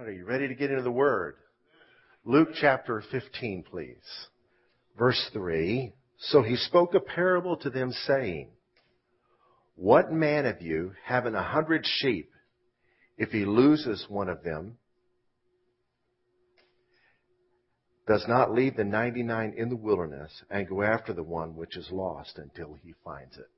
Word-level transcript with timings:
right, 0.00 0.08
are 0.08 0.12
you 0.12 0.24
ready 0.24 0.48
to 0.48 0.54
get 0.54 0.70
into 0.70 0.82
the 0.82 0.90
Word? 0.90 1.34
Luke 2.24 2.50
chapter 2.58 3.02
15, 3.10 3.64
please. 3.70 3.96
Verse 4.98 5.30
3. 5.32 5.92
So 6.18 6.42
he 6.42 6.56
spoke 6.56 6.94
a 6.94 7.00
parable 7.00 7.56
to 7.58 7.70
them 7.70 7.92
saying, 8.06 8.50
What 9.74 10.12
man 10.12 10.46
of 10.46 10.62
you, 10.62 10.92
having 11.04 11.34
a 11.34 11.42
hundred 11.42 11.84
sheep, 11.84 12.30
if 13.18 13.30
he 13.30 13.44
loses 13.44 14.06
one 14.08 14.28
of 14.28 14.42
them, 14.42 14.78
does 18.06 18.24
not 18.26 18.52
leave 18.52 18.76
the 18.76 18.84
99 18.84 19.54
in 19.56 19.68
the 19.68 19.76
wilderness 19.76 20.32
and 20.50 20.68
go 20.68 20.82
after 20.82 21.12
the 21.12 21.22
one 21.22 21.54
which 21.56 21.76
is 21.76 21.88
lost 21.90 22.38
until 22.38 22.76
he 22.82 22.94
finds 23.04 23.36
it? 23.36 23.48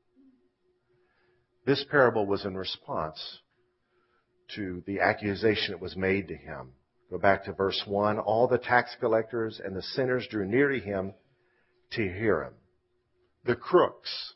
This 1.67 1.85
parable 1.91 2.27
was 2.27 2.45
in 2.45 2.57
response 2.57 3.39
to 4.57 4.83
the 4.87 5.01
accusation 5.01 5.73
that 5.73 5.81
was 5.81 5.97
made 5.97 6.29
to 6.29 6.37
him. 6.37 6.71
Go 7.11 7.19
back 7.19 7.45
to 7.45 7.53
verse 7.53 7.83
1. 7.87 8.19
All 8.19 8.49
the 8.49 8.59
tax 8.59 8.97
collectors 8.99 9.61
and 9.63 9.77
the 9.77 9.83
sinners 9.83 10.27
drew 10.31 10.47
near 10.47 10.69
to 10.69 10.81
him 10.81 11.15
to 11.93 12.03
hear 12.03 12.43
him. 12.45 12.55
The 13.45 13.57
crooks, 13.57 14.35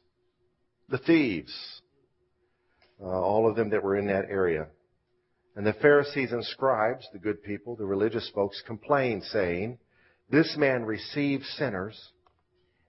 the 0.89 0.99
thieves, 0.99 1.55
uh, 3.01 3.07
all 3.07 3.49
of 3.49 3.57
them 3.57 3.71
that 3.71 3.83
were 3.83 3.97
in 3.97 4.07
that 4.09 4.27
area. 4.29 4.69
And 5.55 5.67
the 5.67 5.73
Pharisees 5.73 6.33
and 6.33 6.45
scribes, 6.45 7.09
the 7.13 7.19
good 7.19 7.43
people, 7.43 7.77
the 7.77 7.87
religious 7.87 8.31
folks, 8.35 8.63
complained, 8.67 9.25
saying, 9.25 9.79
This 10.31 10.55
man 10.59 10.85
receives 10.85 11.49
sinners 11.57 12.13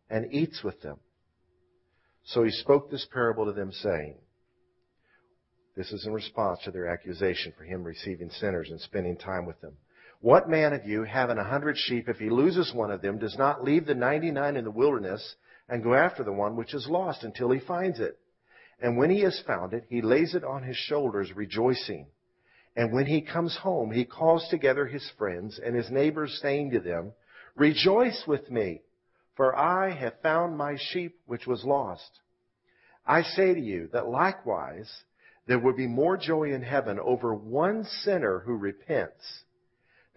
and 0.10 0.34
eats 0.34 0.64
with 0.64 0.82
them. 0.82 0.98
So 2.26 2.44
he 2.44 2.52
spoke 2.52 2.92
this 2.92 3.08
parable 3.14 3.46
to 3.46 3.54
them, 3.54 3.72
saying, 3.72 4.16
this 5.78 5.92
is 5.94 6.08
in 6.08 6.12
response 6.12 6.60
to 6.64 6.72
their 6.72 6.88
accusation 6.88 7.54
for 7.56 7.64
him 7.64 7.84
receiving 7.84 8.32
sinners 8.32 8.70
and 8.72 8.82
spending 8.82 9.16
time 9.16 9.46
with 9.46 9.62
them. 9.62 9.78
What 10.22 10.50
man 10.50 10.74
of 10.74 10.86
you, 10.86 11.04
having 11.04 11.38
a 11.38 11.44
hundred 11.44 11.78
sheep, 11.78 12.10
if 12.10 12.18
he 12.18 12.32
loses 12.32 12.74
one 12.74 12.90
of 12.90 13.04
them, 13.04 13.20
does 13.20 13.38
not 13.38 13.64
leave 13.64 13.86
the 13.86 13.94
ninety-nine 13.94 14.58
in 14.58 14.64
the 14.64 14.72
wilderness 14.72 15.36
and 15.70 15.84
go 15.84 15.94
after 15.94 16.24
the 16.24 16.34
one 16.34 16.56
which 16.56 16.74
is 16.74 16.88
lost 16.90 17.24
until 17.24 17.52
he 17.52 17.60
finds 17.60 18.00
it? 18.00 18.18
And 18.82 18.98
when 18.98 19.12
he 19.12 19.22
has 19.22 19.40
found 19.46 19.74
it, 19.74 19.86
he 19.88 20.02
lays 20.02 20.34
it 20.34 20.44
on 20.44 20.64
his 20.64 20.78
shoulders, 20.78 21.32
rejoicing. 21.36 22.08
And 22.76 22.92
when 22.92 23.06
he 23.06 23.22
comes 23.22 23.56
home, 23.58 23.92
he 23.92 24.06
calls 24.06 24.48
together 24.50 24.88
his 24.88 25.08
friends 25.18 25.60
and 25.64 25.76
his 25.76 25.92
neighbors, 25.92 26.40
saying 26.42 26.72
to 26.72 26.80
them, 26.80 27.12
Rejoice 27.56 28.24
with 28.26 28.50
me, 28.50 28.82
for 29.36 29.56
I 29.56 29.92
have 29.92 30.22
found 30.24 30.58
my 30.58 30.78
sheep 30.80 31.20
which 31.28 31.46
was 31.46 31.64
lost. 31.64 32.20
I 33.06 33.22
say 33.22 33.54
to 33.54 33.60
you 33.60 33.90
that 33.94 34.08
likewise, 34.08 34.92
there 35.48 35.60
would 35.60 35.78
be 35.78 35.88
more 35.88 36.18
joy 36.18 36.54
in 36.54 36.62
heaven 36.62 37.00
over 37.00 37.34
one 37.34 37.86
sinner 38.04 38.40
who 38.40 38.56
repents 38.56 39.44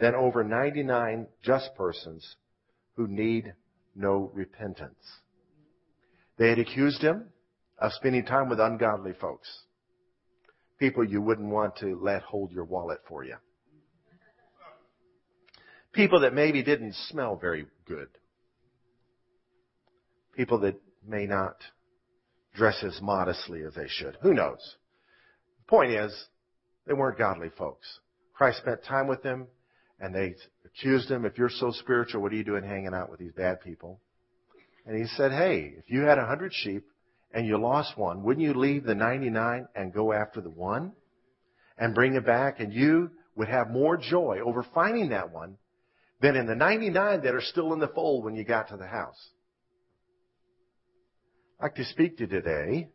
than 0.00 0.14
over 0.14 0.42
99 0.42 1.28
just 1.42 1.70
persons 1.76 2.36
who 2.96 3.06
need 3.06 3.54
no 3.94 4.30
repentance. 4.34 5.04
They 6.36 6.48
had 6.48 6.58
accused 6.58 7.02
him 7.02 7.26
of 7.78 7.92
spending 7.92 8.24
time 8.24 8.48
with 8.48 8.60
ungodly 8.60 9.12
folks. 9.20 9.48
People 10.78 11.04
you 11.04 11.20
wouldn't 11.20 11.48
want 11.48 11.76
to 11.76 11.98
let 12.02 12.22
hold 12.22 12.50
your 12.50 12.64
wallet 12.64 13.00
for 13.06 13.22
you. 13.22 13.36
People 15.92 16.20
that 16.20 16.34
maybe 16.34 16.62
didn't 16.62 16.94
smell 17.08 17.36
very 17.36 17.66
good. 17.86 18.08
People 20.34 20.60
that 20.60 20.80
may 21.06 21.26
not 21.26 21.56
dress 22.54 22.82
as 22.82 23.00
modestly 23.02 23.62
as 23.62 23.74
they 23.74 23.88
should. 23.88 24.16
Who 24.22 24.32
knows? 24.32 24.76
Point 25.70 25.92
is, 25.92 26.12
they 26.88 26.94
weren't 26.94 27.16
godly 27.16 27.48
folks. 27.56 27.86
Christ 28.34 28.58
spent 28.58 28.82
time 28.82 29.06
with 29.06 29.22
them, 29.22 29.46
and 30.00 30.12
they 30.12 30.34
accused 30.64 31.08
him, 31.08 31.24
if 31.24 31.38
you're 31.38 31.48
so 31.48 31.70
spiritual, 31.70 32.22
what 32.22 32.32
are 32.32 32.36
you 32.36 32.42
doing 32.42 32.64
hanging 32.64 32.92
out 32.92 33.08
with 33.08 33.20
these 33.20 33.30
bad 33.32 33.60
people? 33.60 34.00
And 34.84 34.98
he 34.98 35.06
said, 35.16 35.30
hey, 35.30 35.74
if 35.78 35.84
you 35.86 36.00
had 36.00 36.18
a 36.18 36.26
hundred 36.26 36.53
sheep 36.53 36.84
and 37.32 37.47
you 37.47 37.56
lost 37.56 37.97
one, 37.97 38.25
wouldn't 38.25 38.44
you 38.44 38.53
leave 38.53 38.82
the 38.82 38.97
99 38.97 39.69
and 39.76 39.92
go 39.92 40.12
after 40.12 40.41
the 40.41 40.50
one 40.50 40.91
and 41.78 41.94
bring 41.94 42.14
it 42.14 42.26
back? 42.26 42.58
And 42.58 42.72
you 42.72 43.10
would 43.37 43.48
have 43.48 43.70
more 43.70 43.97
joy 43.97 44.41
over 44.44 44.66
finding 44.75 45.10
that 45.10 45.31
one 45.31 45.56
than 46.20 46.34
in 46.34 46.47
the 46.47 46.56
99 46.56 47.22
that 47.22 47.34
are 47.34 47.41
still 47.41 47.72
in 47.72 47.78
the 47.78 47.88
fold 47.88 48.25
when 48.25 48.34
you 48.34 48.42
got 48.42 48.70
to 48.70 48.76
the 48.76 48.88
house. 48.88 49.31
I'd 51.60 51.66
like 51.66 51.75
to 51.76 51.84
speak 51.84 52.16
to 52.16 52.25
you 52.25 52.28
today. 52.28 52.88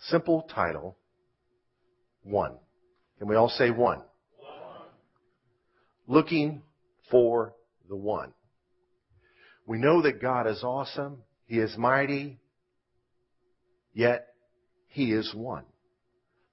Simple 0.00 0.42
title, 0.54 0.98
one. 2.22 2.56
Can 3.18 3.28
we 3.28 3.36
all 3.36 3.48
say 3.48 3.70
one? 3.70 3.98
one? 4.38 4.86
Looking 6.06 6.62
for 7.10 7.54
the 7.88 7.96
one. 7.96 8.32
We 9.66 9.78
know 9.78 10.02
that 10.02 10.20
God 10.20 10.46
is 10.46 10.62
awesome. 10.64 11.18
He 11.46 11.58
is 11.58 11.76
mighty. 11.76 12.38
Yet, 13.92 14.26
He 14.88 15.12
is 15.12 15.32
one. 15.34 15.64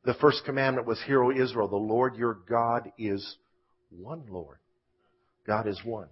The 0.03 0.13
first 0.15 0.43
commandment 0.45 0.87
was, 0.87 1.01
Hear, 1.05 1.23
O 1.23 1.31
Israel, 1.31 1.67
the 1.67 1.75
Lord 1.75 2.15
your 2.15 2.39
God 2.47 2.91
is 2.97 3.37
one 3.89 4.23
Lord. 4.29 4.57
God 5.45 5.67
is 5.67 5.79
one. 5.83 6.07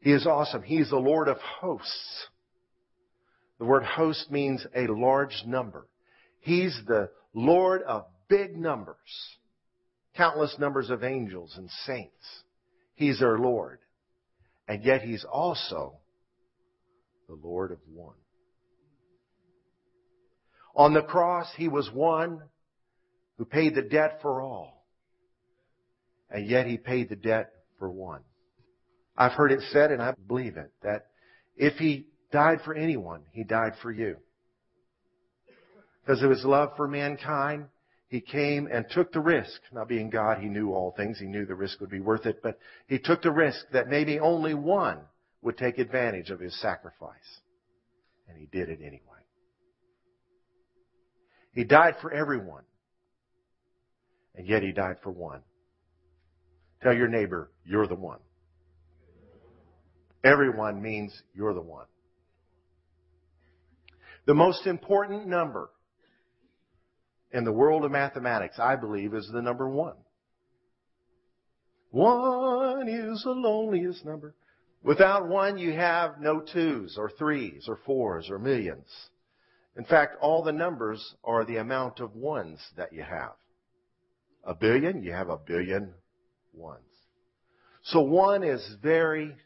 He 0.00 0.12
is 0.12 0.26
awesome. 0.26 0.62
He 0.62 0.76
is 0.76 0.90
the 0.90 0.96
Lord 0.96 1.28
of 1.28 1.36
hosts. 1.38 2.26
The 3.58 3.64
word 3.66 3.84
host 3.84 4.30
means 4.30 4.66
a 4.74 4.86
large 4.86 5.42
number. 5.46 5.86
He's 6.40 6.78
the 6.86 7.10
Lord 7.34 7.82
of 7.82 8.06
big 8.30 8.56
numbers, 8.56 8.96
countless 10.16 10.56
numbers 10.58 10.88
of 10.88 11.04
angels 11.04 11.52
and 11.58 11.68
saints. 11.84 12.24
He's 12.94 13.20
our 13.20 13.38
Lord. 13.38 13.80
And 14.66 14.84
yet 14.84 15.02
He's 15.02 15.26
also 15.30 15.98
the 17.28 17.34
Lord 17.34 17.72
of 17.72 17.78
one. 17.92 18.14
On 20.74 20.94
the 20.94 21.02
cross, 21.02 21.48
He 21.56 21.68
was 21.68 21.90
one 21.92 22.40
who 23.36 23.44
paid 23.44 23.74
the 23.74 23.82
debt 23.82 24.20
for 24.22 24.40
all. 24.40 24.86
And 26.30 26.48
yet 26.48 26.66
He 26.66 26.78
paid 26.78 27.08
the 27.08 27.16
debt 27.16 27.50
for 27.78 27.90
one. 27.90 28.20
I've 29.16 29.32
heard 29.32 29.50
it 29.52 29.60
said, 29.72 29.90
and 29.90 30.00
I 30.00 30.14
believe 30.28 30.56
it, 30.56 30.70
that 30.82 31.06
if 31.56 31.74
He 31.74 32.06
died 32.30 32.60
for 32.64 32.74
anyone, 32.74 33.22
He 33.32 33.42
died 33.42 33.72
for 33.82 33.90
you. 33.90 34.16
Because 36.00 36.22
of 36.22 36.30
His 36.30 36.44
love 36.44 36.70
for 36.76 36.86
mankind, 36.86 37.66
he 38.10 38.20
came 38.20 38.68
and 38.70 38.84
took 38.90 39.12
the 39.12 39.20
risk. 39.20 39.60
Not 39.72 39.88
being 39.88 40.10
God, 40.10 40.38
he 40.38 40.48
knew 40.48 40.72
all 40.72 40.92
things. 40.96 41.18
He 41.18 41.26
knew 41.26 41.46
the 41.46 41.54
risk 41.54 41.80
would 41.80 41.90
be 41.90 42.00
worth 42.00 42.26
it, 42.26 42.42
but 42.42 42.58
he 42.88 42.98
took 42.98 43.22
the 43.22 43.30
risk 43.30 43.64
that 43.72 43.88
maybe 43.88 44.18
only 44.18 44.52
one 44.52 44.98
would 45.42 45.56
take 45.56 45.78
advantage 45.78 46.30
of 46.30 46.40
his 46.40 46.60
sacrifice. 46.60 47.40
And 48.28 48.36
he 48.36 48.46
did 48.46 48.68
it 48.68 48.80
anyway. 48.80 49.00
He 51.52 51.62
died 51.62 51.94
for 52.02 52.12
everyone. 52.12 52.64
And 54.34 54.46
yet 54.46 54.64
he 54.64 54.72
died 54.72 54.96
for 55.04 55.10
one. 55.10 55.42
Tell 56.82 56.94
your 56.94 57.08
neighbor, 57.08 57.52
you're 57.64 57.86
the 57.86 57.94
one. 57.94 58.18
Everyone 60.24 60.82
means 60.82 61.12
you're 61.32 61.54
the 61.54 61.60
one. 61.60 61.86
The 64.26 64.34
most 64.34 64.66
important 64.66 65.28
number 65.28 65.70
in 67.32 67.44
the 67.44 67.52
world 67.52 67.84
of 67.84 67.92
mathematics, 67.92 68.58
I 68.58 68.76
believe, 68.76 69.14
is 69.14 69.28
the 69.32 69.42
number 69.42 69.68
one. 69.68 69.96
One 71.90 72.88
is 72.88 73.22
the 73.22 73.30
loneliest 73.30 74.04
number. 74.04 74.34
Without 74.82 75.28
one, 75.28 75.58
you 75.58 75.72
have 75.72 76.20
no 76.20 76.40
twos 76.40 76.96
or 76.96 77.10
threes 77.10 77.66
or 77.68 77.78
fours 77.84 78.30
or 78.30 78.38
millions. 78.38 78.88
In 79.76 79.84
fact, 79.84 80.16
all 80.20 80.42
the 80.42 80.52
numbers 80.52 81.14
are 81.24 81.44
the 81.44 81.56
amount 81.56 82.00
of 82.00 82.14
ones 82.14 82.58
that 82.76 82.92
you 82.92 83.02
have. 83.02 83.32
A 84.44 84.54
billion, 84.54 85.02
you 85.02 85.12
have 85.12 85.28
a 85.28 85.36
billion 85.36 85.94
ones. 86.54 86.84
So 87.82 88.00
one 88.00 88.42
is 88.42 88.76
very 88.82 89.36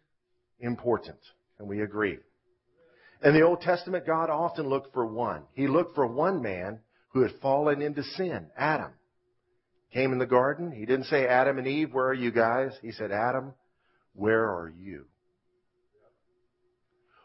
important, 0.61 1.19
and 1.59 1.69
we 1.69 1.83
agree. 1.83 2.19
In 3.23 3.35
the 3.35 3.43
Old 3.43 3.61
Testament, 3.61 4.07
God 4.07 4.31
often 4.31 4.69
looked 4.69 4.93
for 4.93 5.07
one. 5.07 5.43
He 5.53 5.67
looked 5.67 5.95
for 5.95 6.07
one 6.07 6.43
man 6.43 6.81
who 7.15 7.23
had 7.23 7.33
fallen 7.41 7.81
into 7.81 8.03
sin, 8.03 8.49
Adam. 8.57 8.91
Came 9.93 10.13
in 10.13 10.19
the 10.19 10.27
garden. 10.27 10.73
He 10.73 10.85
didn't 10.85 11.07
say, 11.07 11.27
Adam 11.27 11.59
and 11.59 11.67
Eve, 11.67 11.95
where 11.95 12.09
are 12.09 12.13
you 12.13 12.33
guys? 12.33 12.73
He 12.83 12.91
said, 12.91 13.13
Adam, 13.13 13.55
where 14.15 14.45
are 14.45 14.69
you? 14.69 15.07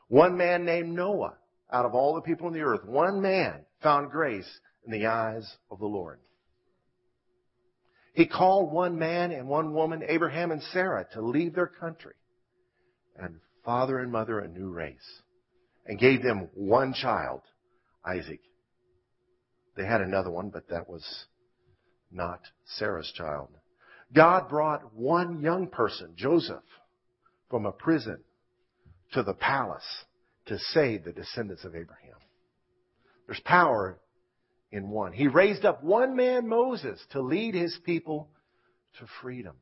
One 0.07 0.38
man 0.38 0.63
named 0.63 0.95
Noah, 0.95 1.33
out 1.74 1.86
of 1.86 1.95
all 1.95 2.13
the 2.13 2.21
people 2.21 2.45
on 2.45 2.53
the 2.53 2.62
earth, 2.62 2.86
one 2.86 3.21
man 3.21 3.65
found 3.81 4.12
grace 4.12 4.47
in 4.86 4.91
the 4.91 5.07
eyes 5.07 5.51
of 5.71 5.80
the 5.80 5.88
Lord. 5.88 6.19
He 8.13 8.27
called 8.27 8.71
one 8.71 9.00
man 9.00 9.31
and 9.31 9.47
one 9.47 9.74
woman, 9.74 10.03
Abraham 10.07 10.51
and 10.51 10.62
Sarah, 10.71 11.07
to 11.13 11.21
leave 11.21 11.56
their 11.56 11.68
country 11.68 12.15
and 13.18 13.38
father 13.65 14.00
and 14.00 14.12
mother 14.12 14.39
a 14.39 14.47
new 14.47 14.69
race 14.69 15.21
and 15.88 16.00
gave 16.00 16.21
them 16.21 16.50
one 16.53 16.94
child, 16.94 17.42
Isaac. 18.06 18.42
They 19.80 19.86
had 19.86 20.02
another 20.02 20.30
one, 20.30 20.50
but 20.50 20.68
that 20.68 20.90
was 20.90 21.06
not 22.12 22.42
Sarah's 22.66 23.10
child. 23.16 23.48
God 24.14 24.50
brought 24.50 24.94
one 24.94 25.40
young 25.40 25.70
person, 25.70 26.16
Joseph, 26.18 26.66
from 27.50 27.66
a 27.66 27.72
prison 27.72 28.20
to 29.14 29.24
the 29.24 29.34
palace 29.34 29.86
to 30.48 30.60
save 30.74 31.06
the 31.06 31.14
descendants 31.14 31.64
of 31.64 31.76
Abraham. 31.78 32.18
There's 33.26 33.40
power 33.46 33.98
in 34.70 34.90
one. 34.90 35.14
He 35.14 35.30
raised 35.30 35.64
up 35.64 35.81
one 35.81 36.14
man, 36.14 36.50
Moses, 36.50 37.00
to 37.12 37.22
lead 37.22 37.56
his 37.56 37.80
people 37.86 38.28
to 39.00 39.06
freedom. 39.22 39.56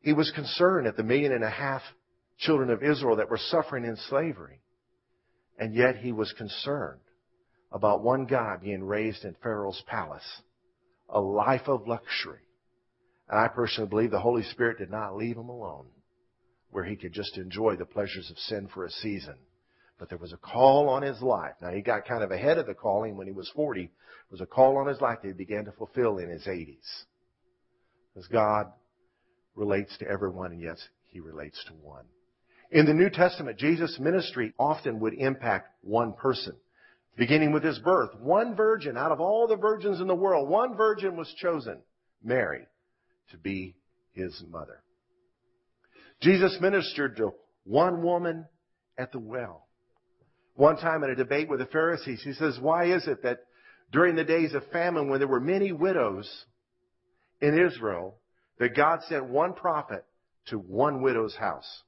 He 0.00 0.12
was 0.12 0.32
concerned 0.32 0.88
at 0.88 0.96
the 0.96 1.04
million 1.04 1.30
and 1.30 1.44
a 1.44 1.50
half 1.50 1.82
children 2.38 2.68
of 2.70 2.82
Israel 2.82 3.16
that 3.16 3.30
were 3.30 3.38
suffering 3.38 3.84
in 3.84 3.94
slavery. 4.08 4.58
And 5.58 5.74
yet 5.74 5.96
he 5.96 6.12
was 6.12 6.32
concerned 6.32 7.00
about 7.70 8.02
one 8.02 8.26
guy 8.26 8.56
being 8.60 8.84
raised 8.84 9.24
in 9.24 9.34
Pharaoh's 9.42 9.82
palace, 9.86 10.42
a 11.08 11.20
life 11.20 11.68
of 11.68 11.86
luxury. 11.86 12.40
And 13.28 13.38
I 13.38 13.48
personally 13.48 13.88
believe 13.88 14.10
the 14.10 14.20
Holy 14.20 14.42
Spirit 14.42 14.78
did 14.78 14.90
not 14.90 15.16
leave 15.16 15.36
him 15.36 15.48
alone 15.48 15.86
where 16.72 16.84
he 16.84 16.96
could 16.96 17.12
just 17.12 17.36
enjoy 17.36 17.76
the 17.76 17.84
pleasures 17.84 18.30
of 18.30 18.38
sin 18.38 18.68
for 18.72 18.86
a 18.86 18.90
season. 18.90 19.36
But 19.98 20.08
there 20.08 20.18
was 20.18 20.32
a 20.32 20.38
call 20.38 20.88
on 20.88 21.02
his 21.02 21.20
life. 21.22 21.52
Now 21.60 21.70
he 21.70 21.82
got 21.82 22.06
kind 22.06 22.24
of 22.24 22.30
ahead 22.30 22.58
of 22.58 22.66
the 22.66 22.74
calling 22.74 23.16
when 23.16 23.26
he 23.26 23.32
was 23.32 23.50
40. 23.54 23.82
There 23.82 23.90
was 24.30 24.40
a 24.40 24.46
call 24.46 24.78
on 24.78 24.88
his 24.88 25.00
life 25.00 25.18
that 25.22 25.28
he 25.28 25.34
began 25.34 25.66
to 25.66 25.72
fulfill 25.72 26.18
in 26.18 26.30
his 26.30 26.44
80s. 26.46 27.04
Because 28.12 28.26
God 28.28 28.72
relates 29.54 29.96
to 29.98 30.08
everyone 30.08 30.52
and 30.52 30.60
yes, 30.60 30.78
he 31.08 31.20
relates 31.20 31.62
to 31.66 31.74
one. 31.74 32.06
In 32.72 32.86
the 32.86 32.94
New 32.94 33.10
Testament, 33.10 33.58
Jesus' 33.58 33.98
ministry 34.00 34.54
often 34.58 34.98
would 35.00 35.12
impact 35.12 35.68
one 35.82 36.14
person. 36.14 36.56
Beginning 37.18 37.52
with 37.52 37.62
his 37.62 37.78
birth, 37.78 38.10
one 38.18 38.56
virgin 38.56 38.96
out 38.96 39.12
of 39.12 39.20
all 39.20 39.46
the 39.46 39.56
virgins 39.56 40.00
in 40.00 40.06
the 40.06 40.14
world, 40.14 40.48
one 40.48 40.74
virgin 40.74 41.14
was 41.14 41.32
chosen, 41.36 41.82
Mary, 42.24 42.66
to 43.30 43.36
be 43.36 43.76
his 44.14 44.42
mother. 44.48 44.82
Jesus 46.22 46.56
ministered 46.62 47.18
to 47.18 47.34
one 47.64 48.02
woman 48.02 48.46
at 48.96 49.12
the 49.12 49.18
well. 49.18 49.66
One 50.54 50.78
time 50.78 51.04
in 51.04 51.10
a 51.10 51.14
debate 51.14 51.50
with 51.50 51.58
the 51.58 51.66
Pharisees, 51.66 52.22
he 52.24 52.32
says, 52.32 52.58
why 52.58 52.86
is 52.86 53.06
it 53.06 53.22
that 53.22 53.40
during 53.92 54.16
the 54.16 54.24
days 54.24 54.54
of 54.54 54.62
famine 54.72 55.10
when 55.10 55.18
there 55.18 55.28
were 55.28 55.40
many 55.40 55.72
widows 55.72 56.46
in 57.42 57.58
Israel, 57.58 58.16
that 58.58 58.74
God 58.74 59.00
sent 59.10 59.28
one 59.28 59.52
prophet 59.52 60.06
to 60.46 60.56
one 60.56 61.02
widow's 61.02 61.36
house? 61.36 61.82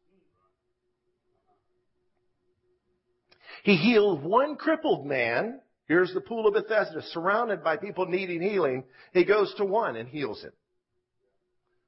He 3.64 3.76
healed 3.76 4.22
one 4.22 4.56
crippled 4.56 5.06
man. 5.06 5.58
Here's 5.88 6.12
the 6.12 6.20
pool 6.20 6.46
of 6.46 6.52
Bethesda, 6.52 7.00
surrounded 7.12 7.64
by 7.64 7.78
people 7.78 8.04
needing 8.04 8.42
healing. 8.42 8.84
He 9.14 9.24
goes 9.24 9.52
to 9.56 9.64
one 9.64 9.96
and 9.96 10.06
heals 10.06 10.42
him. 10.42 10.52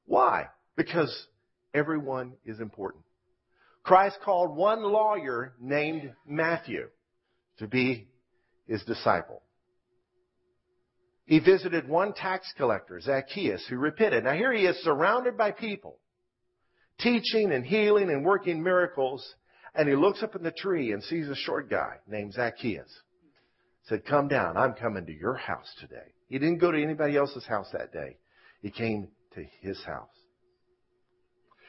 Why? 0.07 0.47
Because 0.75 1.15
everyone 1.75 2.33
is 2.47 2.61
important. 2.61 3.05
Christ 3.83 4.17
called 4.25 4.57
one 4.57 4.83
lawyer 4.83 5.53
named 5.61 6.15
Matthew 6.27 6.89
to 7.59 7.67
be 7.67 8.09
his 8.67 8.83
disciple. 8.85 9.43
He 11.27 11.41
visited 11.41 11.87
one 11.87 12.15
tax 12.15 12.51
collector, 12.57 13.01
Zacchaeus, 13.01 13.67
who 13.69 13.77
repented. 13.77 14.25
Now 14.25 14.33
here 14.33 14.53
he 14.53 14.65
is 14.65 14.83
surrounded 14.83 15.37
by 15.37 15.51
people, 15.51 15.99
teaching 17.01 17.53
and 17.53 17.67
healing 17.67 18.09
and 18.09 18.25
working 18.25 18.63
miracles, 18.63 19.35
and 19.77 19.89
he 19.89 19.95
looks 19.95 20.23
up 20.23 20.35
in 20.35 20.43
the 20.43 20.51
tree 20.51 20.93
and 20.93 21.03
sees 21.03 21.29
a 21.29 21.35
short 21.35 21.69
guy 21.69 21.97
named 22.09 22.33
Zacchaeus. 22.33 22.91
Said, 23.85 24.05
come 24.05 24.27
down. 24.29 24.57
I'm 24.57 24.75
coming 24.75 25.07
to 25.07 25.13
your 25.13 25.35
house 25.35 25.73
today. 25.81 26.13
He 26.29 26.39
didn't 26.39 26.59
go 26.59 26.73
to 26.73 26.83
anybody 26.83 27.17
else's 27.17 27.47
house 27.47 27.69
that 27.73 27.93
day. 27.93 28.17
He 28.63 28.71
came 28.71 29.09
to 29.35 29.45
his 29.61 29.81
house. 29.85 30.09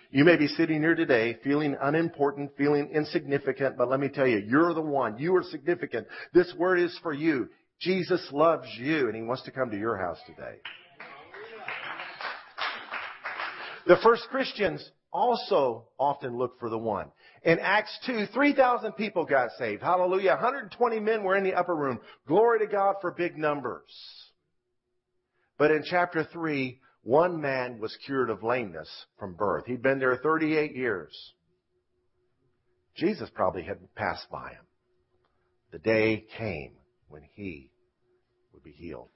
You 0.10 0.24
may 0.24 0.38
be 0.38 0.48
sitting 0.48 0.82
here 0.82 0.96
today 0.96 1.38
feeling 1.44 1.76
unimportant, 1.82 2.52
feeling 2.58 2.90
insignificant, 2.94 3.78
but 3.78 3.90
let 3.90 4.00
me 4.00 4.08
tell 4.08 4.26
you, 4.26 4.38
you're 4.38 4.74
the 4.74 4.82
one. 4.82 5.20
You 5.20 5.36
are 5.36 5.44
significant. 5.44 6.08
This 6.34 6.52
word 6.58 6.80
is 6.80 6.98
for 7.04 7.14
you. 7.14 7.50
Jesus 7.80 8.26
loves 8.32 8.68
you 8.80 9.08
and 9.08 9.16
he 9.16 9.22
wants 9.22 9.44
to 9.44 9.52
come 9.52 9.70
to 9.70 9.78
your 9.78 9.98
house 9.98 10.18
today. 10.26 10.56
The 13.86 13.98
first 14.02 14.24
Christians 14.30 14.90
also 15.12 15.86
often 16.00 16.38
look 16.38 16.60
for 16.60 16.70
the 16.70 16.78
one. 16.78 17.12
In 17.48 17.60
Acts 17.60 17.98
2, 18.06 18.26
3,000 18.34 18.92
people 18.92 19.24
got 19.24 19.52
saved. 19.58 19.82
Hallelujah. 19.82 20.32
120 20.32 21.00
men 21.00 21.24
were 21.24 21.38
in 21.38 21.46
the 21.46 21.54
upper 21.54 21.74
room. 21.74 22.02
Glory 22.28 22.60
to 22.60 22.68
God 22.68 22.96
for 23.00 23.12
big 23.12 23.38
numbers. 23.38 23.90
But 25.58 25.72
in 25.72 25.84
chapter 25.90 26.26
3, 26.26 26.78
one 27.04 27.40
man 27.40 27.80
was 27.80 27.98
cured 28.06 28.30
of 28.30 28.44
lameness 28.44 28.90
from 29.18 29.36
birth. 29.36 29.66
He'd 29.66 29.82
been 29.82 29.98
there 29.98 30.18
38 30.18 30.76
years. 30.76 31.16
Jesus 32.98 33.30
probably 33.34 33.64
had 33.64 33.78
passed 33.96 34.30
by 34.30 34.50
him. 34.50 34.66
The 35.72 35.80
day 35.80 36.26
came 36.38 36.74
when 37.08 37.22
he 37.34 37.72
would 38.52 38.64
be 38.64 38.74
healed. 38.74 39.08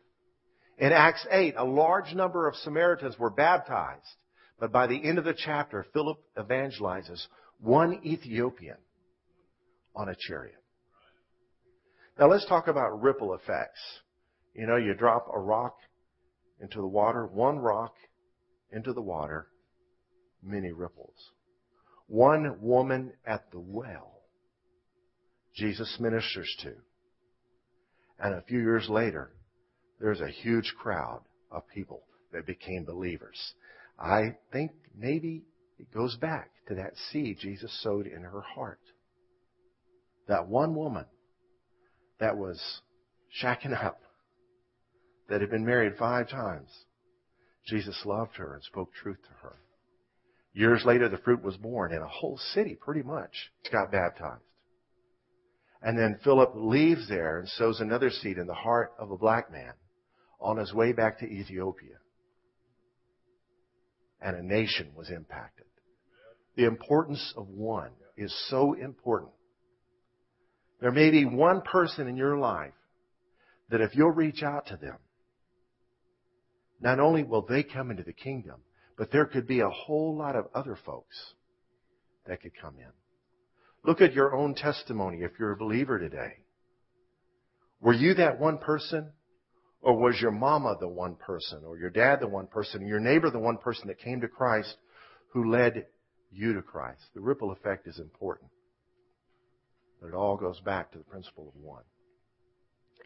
In 0.77 0.93
Acts 0.93 1.27
8, 1.29 1.55
a 1.57 1.65
large 1.65 2.13
number 2.13 2.47
of 2.47 2.55
Samaritans 2.55 3.19
were 3.19 3.29
baptized. 3.29 4.05
But 4.57 4.71
by 4.71 4.87
the 4.87 5.03
end 5.03 5.17
of 5.17 5.25
the 5.25 5.33
chapter, 5.33 5.85
Philip 5.91 6.19
evangelizes 6.37 7.27
one 7.61 8.01
Ethiopian 8.05 8.77
on 9.95 10.09
a 10.09 10.15
chariot. 10.27 10.55
Now 12.19 12.27
let's 12.27 12.45
talk 12.47 12.67
about 12.67 13.01
ripple 13.01 13.33
effects. 13.33 13.79
You 14.53 14.67
know, 14.67 14.77
you 14.77 14.93
drop 14.93 15.27
a 15.33 15.39
rock 15.39 15.75
into 16.59 16.79
the 16.79 16.87
water, 16.87 17.25
one 17.25 17.59
rock 17.59 17.93
into 18.71 18.93
the 18.93 19.01
water, 19.01 19.47
many 20.43 20.71
ripples. 20.71 21.15
One 22.07 22.57
woman 22.61 23.13
at 23.25 23.49
the 23.51 23.59
well, 23.59 24.21
Jesus 25.55 25.97
ministers 25.99 26.53
to. 26.63 26.73
And 28.19 28.35
a 28.35 28.41
few 28.41 28.59
years 28.59 28.89
later, 28.89 29.31
there's 29.99 30.21
a 30.21 30.27
huge 30.27 30.73
crowd 30.77 31.21
of 31.51 31.67
people 31.73 32.03
that 32.33 32.45
became 32.45 32.83
believers. 32.85 33.53
I 33.99 34.35
think 34.51 34.71
maybe 34.95 35.43
it 35.81 35.91
goes 35.91 36.15
back 36.17 36.51
to 36.67 36.75
that 36.75 36.93
seed 37.11 37.37
Jesus 37.39 37.71
sowed 37.81 38.05
in 38.05 38.21
her 38.21 38.41
heart. 38.41 38.79
That 40.27 40.47
one 40.47 40.75
woman 40.75 41.05
that 42.19 42.37
was 42.37 42.61
shacking 43.41 43.73
up, 43.73 43.99
that 45.27 45.41
had 45.41 45.49
been 45.49 45.65
married 45.65 45.93
five 45.97 46.29
times, 46.29 46.69
Jesus 47.65 47.99
loved 48.05 48.35
her 48.35 48.53
and 48.53 48.63
spoke 48.63 48.93
truth 48.93 49.21
to 49.23 49.33
her. 49.41 49.55
Years 50.53 50.83
later, 50.85 51.09
the 51.09 51.17
fruit 51.17 51.41
was 51.41 51.57
borne, 51.57 51.93
and 51.93 52.03
a 52.03 52.07
whole 52.07 52.37
city 52.53 52.77
pretty 52.79 53.01
much 53.01 53.31
got 53.71 53.91
baptized. 53.91 54.43
And 55.81 55.97
then 55.97 56.19
Philip 56.23 56.51
leaves 56.53 57.09
there 57.09 57.39
and 57.39 57.47
sows 57.49 57.79
another 57.79 58.11
seed 58.11 58.37
in 58.37 58.45
the 58.45 58.53
heart 58.53 58.91
of 58.99 59.09
a 59.09 59.17
black 59.17 59.51
man 59.51 59.73
on 60.39 60.57
his 60.57 60.73
way 60.73 60.91
back 60.91 61.19
to 61.19 61.25
Ethiopia 61.25 61.95
and 64.21 64.35
a 64.35 64.43
nation 64.43 64.91
was 64.95 65.09
impacted. 65.09 65.65
The 66.61 66.67
importance 66.67 67.33
of 67.35 67.47
one 67.47 67.89
is 68.15 68.31
so 68.51 68.73
important. 68.73 69.31
There 70.79 70.91
may 70.91 71.09
be 71.09 71.25
one 71.25 71.63
person 71.63 72.07
in 72.07 72.15
your 72.15 72.37
life 72.37 72.75
that 73.71 73.81
if 73.81 73.95
you'll 73.95 74.11
reach 74.11 74.43
out 74.43 74.67
to 74.67 74.77
them, 74.77 74.97
not 76.79 76.99
only 76.99 77.23
will 77.23 77.41
they 77.41 77.63
come 77.63 77.89
into 77.89 78.03
the 78.03 78.13
kingdom, 78.13 78.61
but 78.95 79.11
there 79.11 79.25
could 79.25 79.47
be 79.47 79.61
a 79.61 79.71
whole 79.71 80.15
lot 80.15 80.35
of 80.35 80.49
other 80.53 80.77
folks 80.85 81.33
that 82.27 82.43
could 82.43 82.51
come 82.61 82.75
in. 82.77 82.91
Look 83.83 83.99
at 83.99 84.13
your 84.13 84.35
own 84.35 84.53
testimony 84.53 85.23
if 85.23 85.31
you're 85.39 85.53
a 85.53 85.57
believer 85.57 85.97
today. 85.97 86.43
Were 87.79 87.93
you 87.93 88.13
that 88.13 88.39
one 88.39 88.59
person 88.59 89.13
or 89.81 89.97
was 89.97 90.21
your 90.21 90.29
mama 90.29 90.77
the 90.79 90.87
one 90.87 91.15
person, 91.15 91.63
or 91.65 91.75
your 91.75 91.89
dad 91.89 92.19
the 92.19 92.27
one 92.27 92.45
person, 92.45 92.83
or 92.83 92.87
your 92.87 92.99
neighbor 92.99 93.31
the 93.31 93.39
one 93.39 93.57
person 93.57 93.87
that 93.87 93.97
came 93.97 94.21
to 94.21 94.27
Christ 94.27 94.77
who 95.33 95.49
led 95.49 95.87
you 96.31 96.53
to 96.53 96.61
Christ? 96.61 97.01
The 97.13 97.21
ripple 97.21 97.51
effect 97.51 97.87
is 97.87 97.99
important. 97.99 98.49
But 100.01 100.09
it 100.09 100.13
all 100.13 100.37
goes 100.37 100.59
back 100.61 100.91
to 100.91 100.97
the 100.97 101.03
principle 101.03 101.47
of 101.47 101.61
one. 101.61 101.83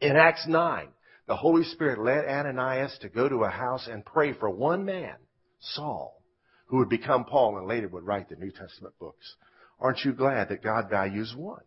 In 0.01 0.15
Acts 0.15 0.46
9, 0.48 0.88
the 1.27 1.36
Holy 1.36 1.63
Spirit 1.63 2.00
led 2.00 2.25
Ananias 2.25 2.98
to 3.01 3.10
go 3.10 3.27
to 3.27 3.44
a 3.44 3.50
house 3.50 3.88
and 3.91 4.05
pray 4.05 4.34
for 4.34 4.50
one 4.50 4.86
man, 4.86 5.15
Saul, 5.60 6.22
who 6.67 6.77
would 6.77 6.89
become 6.89 7.25
Paul 7.25 7.58
and 7.58 7.67
later 7.67 7.88
would 7.88 8.05
write 8.05 8.29
the 8.29 8.36
New 8.36 8.51
Testament 8.51 8.94
books. 9.00 9.36
Aren't 9.79 10.05
you 10.05 10.13
glad 10.13 10.50
that 10.50 10.63
God 10.63 10.89
values 10.89 11.34
one? 11.36 11.63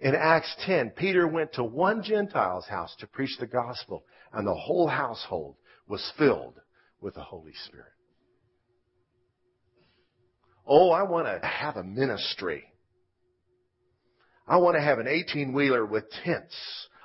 In 0.00 0.14
Acts 0.14 0.54
10, 0.64 0.90
Peter 0.90 1.26
went 1.26 1.54
to 1.54 1.64
one 1.64 2.02
Gentile's 2.02 2.66
house 2.66 2.94
to 3.00 3.06
preach 3.06 3.36
the 3.38 3.46
gospel, 3.46 4.04
and 4.32 4.46
the 4.46 4.54
whole 4.54 4.86
household 4.86 5.56
was 5.88 6.12
filled 6.16 6.54
with 7.00 7.14
the 7.14 7.22
Holy 7.22 7.52
Spirit. 7.66 7.92
Oh, 10.70 10.90
I 10.90 11.02
want 11.04 11.26
to 11.26 11.46
have 11.46 11.76
a 11.76 11.82
ministry. 11.82 12.62
I 14.46 14.58
want 14.58 14.76
to 14.76 14.82
have 14.82 14.98
an 14.98 15.08
18 15.08 15.54
wheeler 15.54 15.86
with 15.86 16.04
tents. 16.24 16.54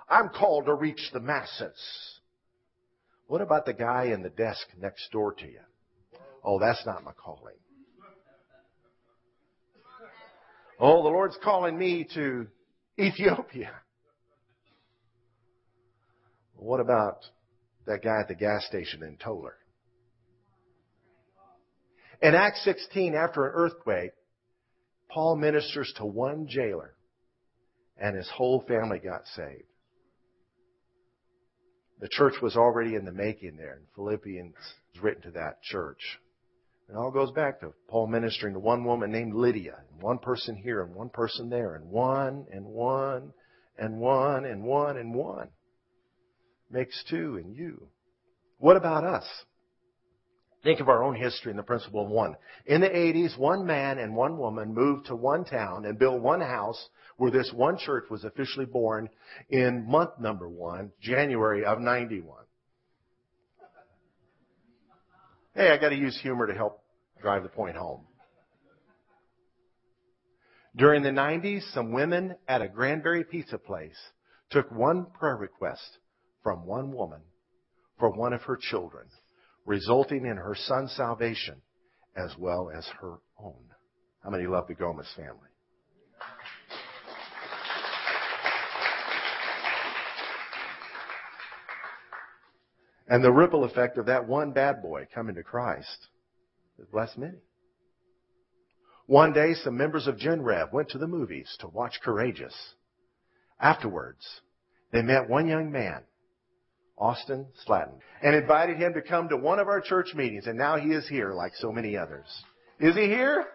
I'm 0.10 0.30
called 0.30 0.66
to 0.66 0.74
reach 0.74 1.10
the 1.14 1.22
masses. 1.22 2.20
What 3.28 3.40
about 3.40 3.66
the 3.66 3.74
guy 3.74 4.12
in 4.14 4.22
the 4.22 4.30
desk 4.30 4.68
next 4.78 5.10
door 5.12 5.34
to 5.36 5.46
you? 5.46 5.62
Oh, 6.44 6.60
that's 6.60 6.86
not 6.86 7.06
my 7.06 7.14
calling. 7.14 7.56
Oh, 10.78 11.02
the 11.02 11.10
Lord's 11.10 11.38
calling 11.42 11.78
me 11.78 12.06
to 12.16 12.48
Ethiopia. 13.00 13.72
What 16.58 16.82
about 16.82 17.20
that 17.86 18.04
guy 18.04 18.20
at 18.20 18.28
the 18.28 18.36
gas 18.36 18.66
station 18.66 19.04
in 19.04 19.18
Tolar? 19.18 19.56
In 22.24 22.36
Acts 22.36 22.64
16, 22.64 23.16
after 23.16 23.46
an 23.46 23.52
earthquake, 23.54 24.12
Paul 25.10 25.36
ministers 25.36 25.94
to 25.98 26.06
one 26.06 26.48
jailer 26.48 26.96
and 27.98 28.16
his 28.16 28.30
whole 28.30 28.62
family 28.66 29.00
got 29.00 29.28
saved. 29.36 29.66
The 32.00 32.08
church 32.08 32.36
was 32.42 32.56
already 32.56 32.96
in 32.96 33.04
the 33.04 33.12
making 33.12 33.58
there, 33.58 33.74
and 33.74 33.86
Philippians 33.96 34.56
is 34.96 35.04
written 35.04 35.24
to 35.24 35.32
that 35.32 35.62
church. 35.64 36.00
It 36.90 36.96
all 36.96 37.12
goes 37.12 37.32
back 37.32 37.60
to 37.60 37.74
Paul 37.90 38.08
ministering 38.08 38.54
to 38.54 38.60
one 38.60 38.86
woman 38.86 39.12
named 39.12 39.34
Lydia, 39.34 39.76
and 39.92 40.02
one 40.02 40.18
person 40.18 40.56
here, 40.56 40.82
and 40.82 40.96
one 40.96 41.10
person 41.10 41.50
there, 41.50 41.76
and 41.76 41.90
one, 41.90 42.46
and 42.54 42.66
one, 42.66 43.34
and 43.78 44.00
one, 44.00 44.46
and 44.46 44.64
one, 44.64 44.96
and 44.96 45.14
one. 45.14 45.50
Makes 46.72 47.04
two 47.10 47.36
and 47.36 47.54
you. 47.54 47.90
What 48.60 48.78
about 48.78 49.04
us? 49.04 49.26
Think 50.64 50.80
of 50.80 50.88
our 50.88 51.04
own 51.04 51.16
history 51.16 51.52
and 51.52 51.60
the 51.60 51.64
principle 51.64 52.06
of 52.06 52.10
one. 52.10 52.36
In 52.66 52.80
the 52.80 52.88
80s, 52.88 53.38
one 53.38 53.66
man 53.66 53.98
and 53.98 54.16
one 54.16 54.38
woman 54.38 54.74
moved 54.74 55.08
to 55.08 55.16
one 55.16 55.44
town 55.44 55.86
and 55.86 56.00
built 56.00 56.22
one 56.22 56.40
house 56.40 56.90
where 57.18 57.32
this 57.32 57.52
one 57.54 57.78
church 57.78 58.06
was 58.10 58.24
officially 58.24 58.66
born 58.66 59.10
in 59.50 59.86
month 59.90 60.12
number 60.20 60.48
one, 60.48 60.92
January 61.02 61.66
of 61.66 61.80
91. 61.80 62.46
Hey, 65.54 65.70
I 65.70 65.78
gotta 65.78 65.96
use 65.96 66.18
humor 66.22 66.48
to 66.48 66.54
help 66.54 66.82
drive 67.22 67.44
the 67.44 67.50
point 67.50 67.76
home. 67.76 68.06
During 70.76 71.04
the 71.04 71.10
90s, 71.10 71.62
some 71.74 71.92
women 71.92 72.36
at 72.48 72.62
a 72.62 72.68
Granbury 72.68 73.24
pizza 73.24 73.60
place 73.60 73.98
took 74.50 74.72
one 74.72 75.08
prayer 75.20 75.36
request 75.36 76.00
from 76.42 76.66
one 76.66 76.92
woman 76.92 77.22
for 78.00 78.10
one 78.10 78.34
of 78.34 78.42
her 78.44 78.58
children, 78.58 79.06
resulting 79.66 80.26
in 80.26 80.38
her 80.38 80.56
son's 80.56 80.92
salvation 80.94 81.62
as 82.16 82.34
well 82.38 82.70
as 82.76 82.86
her 83.02 83.18
own. 83.40 83.64
How 84.24 84.30
many 84.30 84.46
love 84.46 84.68
the 84.68 84.74
Gomez 84.74 85.08
family? 85.16 85.50
And 93.08 93.24
the 93.24 93.32
ripple 93.32 93.64
effect 93.64 93.98
of 93.98 94.08
that 94.08 94.28
one 94.28 94.52
bad 94.54 94.82
boy 94.82 95.08
coming 95.14 95.36
to 95.36 95.44
Christ 95.44 96.08
has 96.78 96.88
blessed 96.88 97.18
many. 97.18 97.38
One 99.06 99.34
day, 99.34 99.54
some 99.54 99.76
members 99.78 100.08
of 100.08 100.16
GenRev 100.16 100.72
went 100.72 100.90
to 100.90 100.98
the 100.98 101.08
movies 101.08 101.54
to 101.60 101.68
watch 101.68 102.00
Courageous. 102.02 102.56
Afterwards, 103.60 104.26
they 104.92 105.02
met 105.02 105.30
one 105.30 105.48
young 105.48 105.72
man, 105.72 106.04
Austin 106.98 107.48
Slatton, 107.68 108.00
and 108.22 108.36
invited 108.36 108.78
him 108.78 108.94
to 108.94 109.02
come 109.02 109.30
to 109.30 109.38
one 109.38 109.60
of 109.60 109.68
our 109.68 109.82
church 109.82 110.14
meetings, 110.14 110.48
and 110.48 110.58
now 110.58 110.78
he 110.78 110.90
is 110.90 111.08
here 111.08 111.34
like 111.34 111.54
so 111.56 111.72
many 111.72 111.98
others. 111.98 112.26
Is 112.80 112.96
he 112.96 113.06
here? 113.06 113.46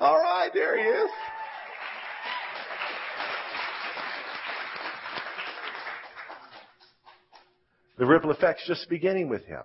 All 0.00 0.18
right, 0.18 0.50
there 0.54 0.78
he 0.78 0.84
is. 0.84 1.10
The 7.96 8.06
ripple 8.06 8.32
effect's 8.32 8.66
just 8.66 8.88
beginning 8.88 9.28
with 9.28 9.44
him. 9.44 9.62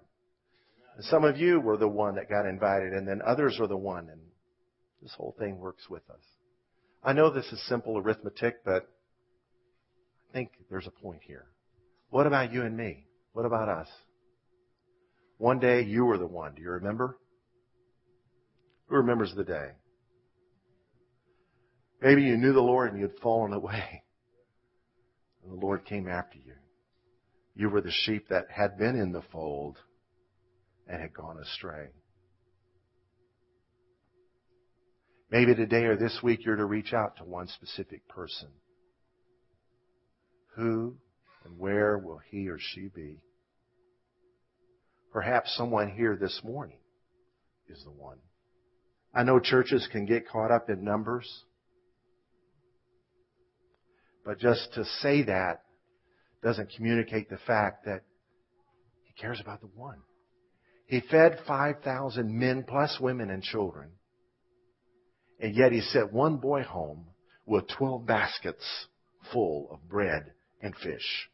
And 0.96 1.06
some 1.06 1.24
of 1.24 1.38
you 1.38 1.60
were 1.60 1.78
the 1.78 1.88
one 1.88 2.16
that 2.16 2.30
got 2.30 2.46
invited, 2.46 2.94
and 2.94 3.08
then 3.08 3.22
others 3.26 3.58
were 3.60 3.68
the 3.68 3.78
one, 3.78 4.10
and 4.10 4.22
this 5.02 5.14
whole 5.16 5.36
thing 5.40 5.58
works 5.58 5.90
with 5.90 6.04
us. 6.10 6.24
I 7.04 7.14
know 7.14 7.30
this 7.30 7.52
is 7.52 7.68
simple 7.68 7.98
arithmetic, 7.98 8.64
but 8.66 8.88
I 10.30 10.34
think 10.34 10.52
there's 10.70 10.88
a 10.88 10.92
point 10.92 11.22
here. 11.26 11.46
What 12.10 12.28
about 12.28 12.54
you 12.54 12.64
and 12.64 12.76
me? 12.76 13.06
What 13.34 13.46
about 13.46 13.70
us? 13.70 13.88
One 15.38 15.60
day 15.60 15.84
you 15.84 16.06
were 16.06 16.18
the 16.18 16.28
one. 16.28 16.56
Do 16.56 16.62
you 16.62 16.72
remember? 16.72 17.18
Who 18.88 18.96
remembers 18.98 19.34
the 19.36 19.44
day? 19.44 19.70
Maybe 22.02 22.24
you 22.24 22.38
knew 22.38 22.54
the 22.54 22.60
Lord 22.60 22.92
and 22.92 23.00
you'd 23.00 23.20
fallen 23.22 23.54
away. 23.54 24.04
And 25.42 25.54
the 25.54 25.66
Lord 25.66 25.86
came 25.86 26.10
after 26.10 26.38
you. 26.38 26.54
You 27.56 27.70
were 27.70 27.80
the 27.80 27.94
sheep 28.04 28.28
that 28.30 28.48
had 28.54 28.78
been 28.78 29.00
in 29.00 29.14
the 29.14 29.22
fold 29.32 29.78
and 30.86 31.02
had 31.02 31.14
gone 31.14 31.38
astray. 31.40 31.88
Maybe 35.32 35.56
today 35.56 35.86
or 35.86 35.96
this 35.96 36.20
week 36.22 36.46
you're 36.46 36.58
to 36.58 36.66
reach 36.66 36.94
out 36.94 37.16
to 37.18 37.24
one 37.24 37.48
specific 37.48 38.06
person. 38.10 38.50
Who 40.58 40.98
and 41.50 41.60
where 41.60 41.98
will 41.98 42.22
he 42.30 42.50
or 42.50 42.58
she 42.60 42.90
be? 42.94 43.22
Perhaps 45.12 45.56
someone 45.56 45.90
here 45.90 46.16
this 46.16 46.40
morning 46.44 46.78
is 47.68 47.84
the 47.84 47.92
one. 47.92 48.18
I 49.14 49.24
know 49.24 49.40
churches 49.40 49.88
can 49.92 50.06
get 50.06 50.30
caught 50.30 50.52
up 50.52 50.70
in 50.70 50.84
numbers, 50.84 51.28
but 54.24 54.40
just 54.40 54.74
to 54.76 54.86
say 55.02 55.24
that 55.24 55.64
doesn't 56.44 56.72
communicate 56.76 57.30
the 57.30 57.40
fact 57.48 57.86
that 57.86 58.02
he 59.04 59.14
cares 59.20 59.42
about 59.42 59.62
the 59.62 59.68
one. 59.68 59.98
He 60.86 61.02
fed 61.02 61.40
5,000 61.48 62.32
men 62.32 62.64
plus 62.68 62.98
women 63.00 63.30
and 63.30 63.44
children. 63.44 63.92
And 65.40 65.56
yet 65.56 65.72
he 65.72 65.82
sent 65.82 66.14
one 66.14 66.38
boy 66.38 66.64
home 66.64 67.06
with 67.46 67.68
12 67.78 68.06
baskets 68.06 68.88
full 69.32 69.70
of 69.72 69.88
bread 69.90 70.34
and 70.62 70.76
fish. 70.76 71.30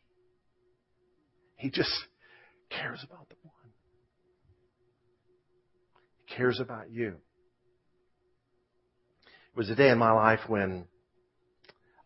He 1.56 1.70
just 1.70 1.92
cares 2.70 3.04
about 3.04 3.30
the 3.30 3.36
one. 3.44 3.54
He 6.26 6.36
cares 6.36 6.60
about 6.60 6.92
you. 6.92 7.16
It 9.28 9.58
was 9.58 9.70
a 9.70 9.76
day 9.76 9.90
in 9.90 9.98
my 9.98 10.12
life 10.12 10.42
when 10.48 10.86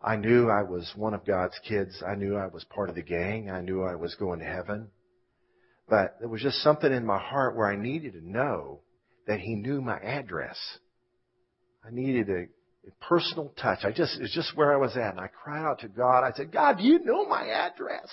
I 0.02 0.16
knew 0.16 0.50
I 0.50 0.64
was 0.64 0.92
one 0.96 1.14
of 1.14 1.26
God's 1.26 1.60
kids. 1.68 2.02
I 2.08 2.16
knew 2.16 2.38
I 2.38 2.48
was 2.48 2.64
part 2.66 2.90
of 2.90 2.96
the 2.96 3.02
gang. 3.02 3.50
I 3.50 3.62
knew 3.62 3.84
I 3.84 3.96
was 3.96 4.16
going 4.16 4.40
to 4.40 4.46
heaven. 4.46 4.90
But 5.90 6.18
there 6.20 6.30
was 6.30 6.42
just 6.42 6.62
something 6.62 6.92
in 6.92 7.06
my 7.06 7.18
heart 7.18 7.58
where 7.58 7.68
I 7.68 7.76
needed 7.76 8.14
to 8.14 8.30
know 8.30 8.82
that 9.28 9.40
He 9.40 9.56
knew 9.56 9.82
my 9.82 9.98
address. 9.98 10.58
I 11.84 11.90
needed 11.92 12.30
a, 12.30 12.42
a 12.88 12.92
personal 13.02 13.52
touch. 13.62 13.80
I 13.84 13.92
just, 13.92 14.20
it's 14.22 14.34
just 14.34 14.56
where 14.56 14.74
I 14.74 14.78
was 14.78 14.96
at. 14.96 15.12
And 15.12 15.20
I 15.20 15.28
cried 15.28 15.66
out 15.66 15.80
to 15.80 15.88
God. 15.88 16.24
I 16.24 16.32
said, 16.36 16.52
God, 16.52 16.80
you 16.80 17.04
know 17.04 17.26
my 17.26 17.48
address. 17.48 18.10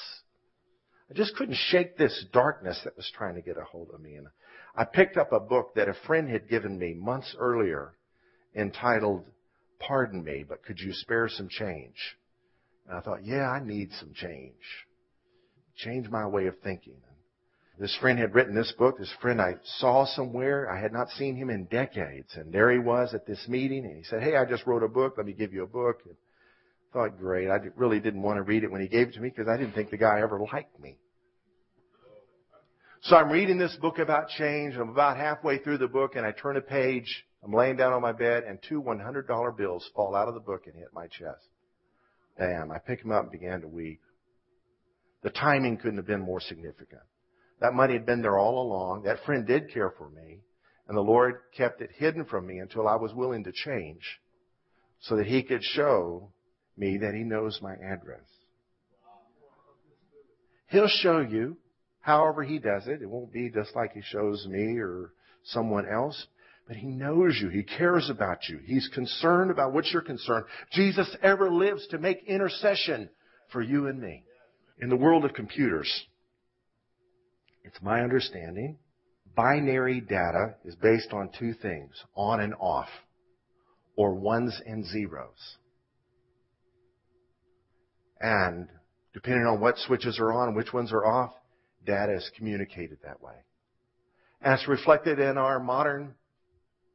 I 1.10 1.14
just 1.14 1.36
couldn't 1.36 1.56
shake 1.56 1.96
this 1.96 2.26
darkness 2.32 2.80
that 2.84 2.96
was 2.96 3.10
trying 3.16 3.36
to 3.36 3.42
get 3.42 3.56
a 3.56 3.64
hold 3.64 3.90
of 3.94 4.00
me. 4.00 4.16
And 4.16 4.26
I 4.74 4.84
picked 4.84 5.16
up 5.16 5.32
a 5.32 5.40
book 5.40 5.74
that 5.76 5.88
a 5.88 5.94
friend 6.06 6.28
had 6.28 6.48
given 6.48 6.78
me 6.78 6.94
months 6.94 7.34
earlier 7.38 7.94
entitled 8.54 9.24
Pardon 9.78 10.24
me, 10.24 10.44
but 10.48 10.64
could 10.64 10.80
you 10.80 10.92
spare 10.94 11.28
some 11.28 11.48
change? 11.48 12.16
And 12.88 12.96
I 12.96 13.00
thought, 13.00 13.24
yeah, 13.24 13.50
I 13.50 13.62
need 13.62 13.92
some 14.00 14.12
change. 14.14 14.54
Change 15.76 16.08
my 16.08 16.26
way 16.26 16.46
of 16.46 16.58
thinking. 16.60 16.96
This 17.78 17.94
friend 18.00 18.18
had 18.18 18.34
written 18.34 18.54
this 18.54 18.72
book. 18.78 18.98
This 18.98 19.12
friend 19.20 19.40
I 19.40 19.56
saw 19.78 20.06
somewhere. 20.06 20.70
I 20.70 20.80
had 20.80 20.94
not 20.94 21.10
seen 21.10 21.36
him 21.36 21.50
in 21.50 21.66
decades. 21.66 22.34
And 22.34 22.52
there 22.52 22.72
he 22.72 22.78
was 22.78 23.12
at 23.12 23.26
this 23.26 23.46
meeting. 23.48 23.84
And 23.84 23.96
he 23.98 24.02
said, 24.04 24.22
Hey, 24.22 24.34
I 24.34 24.46
just 24.46 24.66
wrote 24.66 24.82
a 24.82 24.88
book. 24.88 25.14
Let 25.18 25.26
me 25.26 25.34
give 25.34 25.52
you 25.52 25.62
a 25.62 25.68
book. 25.68 26.00
And 26.06 26.14
thought, 26.96 27.18
great. 27.18 27.50
I 27.50 27.58
really 27.76 28.00
didn't 28.00 28.22
want 28.22 28.38
to 28.38 28.42
read 28.42 28.64
it 28.64 28.72
when 28.72 28.80
he 28.80 28.88
gave 28.88 29.08
it 29.08 29.14
to 29.14 29.20
me 29.20 29.28
because 29.28 29.48
I 29.48 29.58
didn't 29.58 29.74
think 29.74 29.90
the 29.90 29.98
guy 29.98 30.20
ever 30.22 30.40
liked 30.40 30.80
me. 30.80 30.96
So 33.02 33.16
I'm 33.16 33.30
reading 33.30 33.58
this 33.58 33.76
book 33.82 33.98
about 33.98 34.30
change. 34.30 34.74
I'm 34.76 34.88
about 34.88 35.18
halfway 35.18 35.58
through 35.58 35.78
the 35.78 35.88
book 35.88 36.16
and 36.16 36.24
I 36.24 36.32
turn 36.32 36.56
a 36.56 36.62
page 36.62 37.26
I'm 37.44 37.52
laying 37.52 37.76
down 37.76 37.92
on 37.92 38.00
my 38.00 38.12
bed 38.12 38.44
and 38.44 38.58
two 38.66 38.82
$100 38.82 39.56
bills 39.56 39.88
fall 39.94 40.16
out 40.16 40.26
of 40.26 40.34
the 40.34 40.40
book 40.40 40.62
and 40.66 40.74
hit 40.74 40.88
my 40.94 41.06
chest. 41.06 41.46
Damn, 42.38 42.72
I 42.72 42.78
picked 42.78 43.02
them 43.02 43.12
up 43.12 43.24
and 43.24 43.30
began 43.30 43.60
to 43.60 43.68
weep. 43.68 44.00
The 45.22 45.30
timing 45.30 45.76
couldn't 45.76 45.98
have 45.98 46.06
been 46.06 46.22
more 46.22 46.40
significant. 46.40 47.02
That 47.60 47.74
money 47.74 47.92
had 47.92 48.06
been 48.06 48.22
there 48.22 48.38
all 48.38 48.66
along. 48.66 49.02
That 49.02 49.24
friend 49.26 49.46
did 49.46 49.70
care 49.70 49.92
for 49.98 50.08
me. 50.08 50.40
And 50.88 50.96
the 50.96 51.02
Lord 51.02 51.36
kept 51.56 51.82
it 51.82 51.90
hidden 51.94 52.24
from 52.24 52.46
me 52.46 52.58
until 52.58 52.88
I 52.88 52.96
was 52.96 53.12
willing 53.12 53.44
to 53.44 53.52
change 53.52 54.20
so 55.00 55.16
that 55.16 55.26
He 55.26 55.42
could 55.42 55.62
show 55.62 56.30
me 56.76 56.98
that 56.98 57.14
He 57.14 57.22
knows 57.22 57.58
my 57.62 57.74
address. 57.74 58.24
He'll 60.68 60.88
show 60.88 61.20
you 61.20 61.56
however 62.00 62.42
He 62.42 62.58
does 62.58 62.86
it. 62.86 63.02
It 63.02 63.08
won't 63.08 63.32
be 63.32 63.50
just 63.50 63.74
like 63.74 63.92
He 63.92 64.02
shows 64.02 64.46
me 64.48 64.78
or 64.78 65.12
someone 65.44 65.88
else. 65.88 66.26
But 66.66 66.76
He 66.76 66.88
knows 66.88 67.38
you. 67.40 67.48
He 67.48 67.62
cares 67.62 68.10
about 68.10 68.48
you. 68.48 68.58
He's 68.64 68.88
concerned 68.92 69.50
about 69.50 69.72
what 69.72 69.86
you're 69.86 70.02
concerned. 70.02 70.46
Jesus 70.72 71.14
ever 71.22 71.50
lives 71.50 71.86
to 71.88 71.98
make 71.98 72.24
intercession 72.26 73.08
for 73.52 73.62
you 73.62 73.86
and 73.86 74.00
me. 74.00 74.24
In 74.80 74.88
the 74.88 74.96
world 74.96 75.24
of 75.24 75.32
computers, 75.32 75.90
it's 77.62 77.80
my 77.80 78.02
understanding, 78.02 78.78
binary 79.34 80.00
data 80.00 80.54
is 80.64 80.74
based 80.76 81.12
on 81.12 81.30
two 81.38 81.54
things, 81.54 81.92
on 82.14 82.40
and 82.40 82.54
off, 82.54 82.88
or 83.96 84.14
ones 84.14 84.60
and 84.66 84.84
zeros. 84.86 85.56
And 88.20 88.68
depending 89.12 89.46
on 89.46 89.60
what 89.60 89.78
switches 89.78 90.18
are 90.18 90.32
on, 90.32 90.54
which 90.54 90.72
ones 90.72 90.92
are 90.92 91.04
off, 91.04 91.32
data 91.84 92.14
is 92.14 92.30
communicated 92.36 92.98
that 93.04 93.22
way. 93.22 93.34
And 94.40 94.54
it's 94.54 94.68
reflected 94.68 95.18
in 95.18 95.38
our 95.38 95.58
modern 95.58 96.14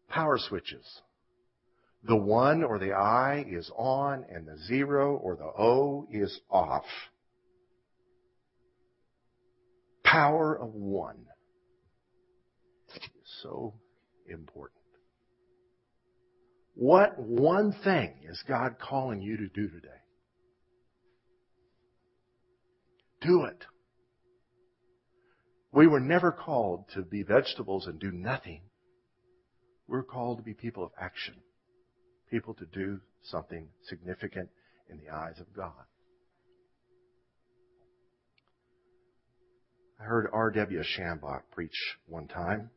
power 0.10 0.38
switches. 0.38 0.86
The 2.04 2.16
one 2.16 2.63
or 2.63 2.80
the 2.80 2.94
I 2.94 3.46
is 3.48 3.72
on 3.75 4.25
and 4.30 4.48
the 4.48 4.58
zero 4.68 5.16
or 5.18 5.36
the 5.36 5.44
O 5.44 6.08
is 6.12 6.40
off. 6.50 6.86
Power 10.04 10.58
of 10.60 10.74
one 10.74 11.25
is 12.96 13.01
so 13.44 13.75
important. 14.28 14.82
What 16.74 17.20
one 17.20 17.74
thing 17.84 18.16
is 18.28 18.44
God 18.48 18.78
calling 18.80 19.22
you 19.22 19.38
to 19.38 19.48
do 19.48 19.70
today? 19.70 20.00
Do 23.22 23.46
it. 23.46 23.66
We 25.72 25.88
were 25.88 26.00
never 26.00 26.32
called 26.32 26.86
to 26.96 27.01
be 27.01 27.24
vegetables 27.24 27.88
and 27.88 28.00
do 28.00 28.12
nothing. 28.12 28.62
We're 29.88 30.04
called 30.04 30.38
to 30.40 30.44
be 30.44 30.54
people 30.54 30.84
of 30.84 30.92
action. 31.00 31.36
People 32.30 32.54
to 32.56 32.66
do 32.66 33.00
something 33.24 33.68
significant 33.88 34.50
in 34.90 34.98
the 34.98 35.13
eyes 35.13 35.40
of 35.40 35.54
God. 35.56 35.72
I 40.00 40.04
heard 40.04 40.28
R.W. 40.34 40.82
Schambach 40.82 41.44
preach 41.51 41.75
one 42.08 42.28
time 42.28 42.72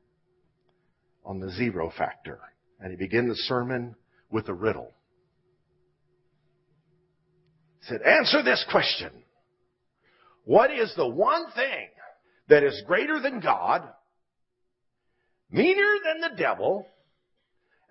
on 1.25 1.41
the 1.41 1.51
zero 1.51 1.91
factor. 1.97 2.39
And 2.81 2.91
he 2.91 2.97
began 2.97 3.29
the 3.29 3.37
sermon 3.37 3.97
with 4.31 4.49
a 4.49 4.55
riddle. 4.55 4.93
He 7.81 7.87
said, 7.87 8.03
answer 8.03 8.43
this 8.43 8.65
question. 8.71 9.24
What 10.45 10.71
is 10.71 10.93
the 10.97 11.09
one 11.09 11.51
thing 11.53 11.89
that 12.49 12.63
is 12.63 12.83
greater 12.87 13.21
than 13.21 13.41
God, 13.41 13.83
meaner 15.51 15.97
than 16.05 16.21
the 16.21 16.37
devil, 16.37 16.87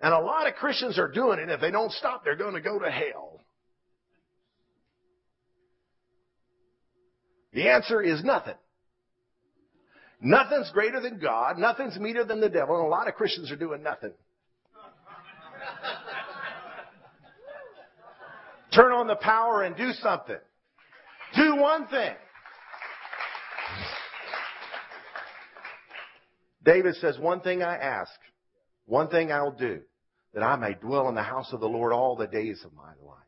and 0.00 0.12
a 0.12 0.18
lot 0.18 0.46
of 0.46 0.54
Christians 0.54 0.98
are 0.98 1.08
doing 1.08 1.38
it. 1.38 1.48
If 1.48 1.60
they 1.60 1.70
don't 1.70 1.92
stop, 1.92 2.24
they're 2.24 2.36
going 2.36 2.54
to 2.54 2.60
go 2.60 2.78
to 2.78 2.90
hell. 2.90 3.40
The 7.52 7.68
answer 7.68 8.02
is 8.02 8.22
nothing. 8.22 8.54
Nothing's 10.20 10.70
greater 10.72 11.00
than 11.00 11.18
God. 11.18 11.58
Nothing's 11.58 11.98
meaner 11.98 12.24
than 12.24 12.40
the 12.40 12.48
devil. 12.48 12.76
And 12.76 12.86
a 12.86 12.88
lot 12.88 13.08
of 13.08 13.14
Christians 13.14 13.50
are 13.50 13.56
doing 13.56 13.82
nothing. 13.82 14.12
Turn 18.74 18.92
on 18.92 19.06
the 19.06 19.16
power 19.16 19.62
and 19.62 19.76
do 19.76 19.92
something. 19.92 20.36
Do 21.36 21.56
one 21.56 21.86
thing. 21.86 22.14
David 26.64 26.96
says, 26.96 27.18
One 27.18 27.40
thing 27.40 27.62
I 27.62 27.76
ask, 27.76 28.12
one 28.86 29.08
thing 29.08 29.30
I'll 29.30 29.52
do, 29.52 29.82
that 30.32 30.42
I 30.42 30.56
may 30.56 30.74
dwell 30.74 31.08
in 31.08 31.14
the 31.14 31.22
house 31.22 31.52
of 31.52 31.60
the 31.60 31.68
Lord 31.68 31.92
all 31.92 32.16
the 32.16 32.26
days 32.26 32.62
of 32.64 32.72
my 32.74 32.92
life. 33.06 33.18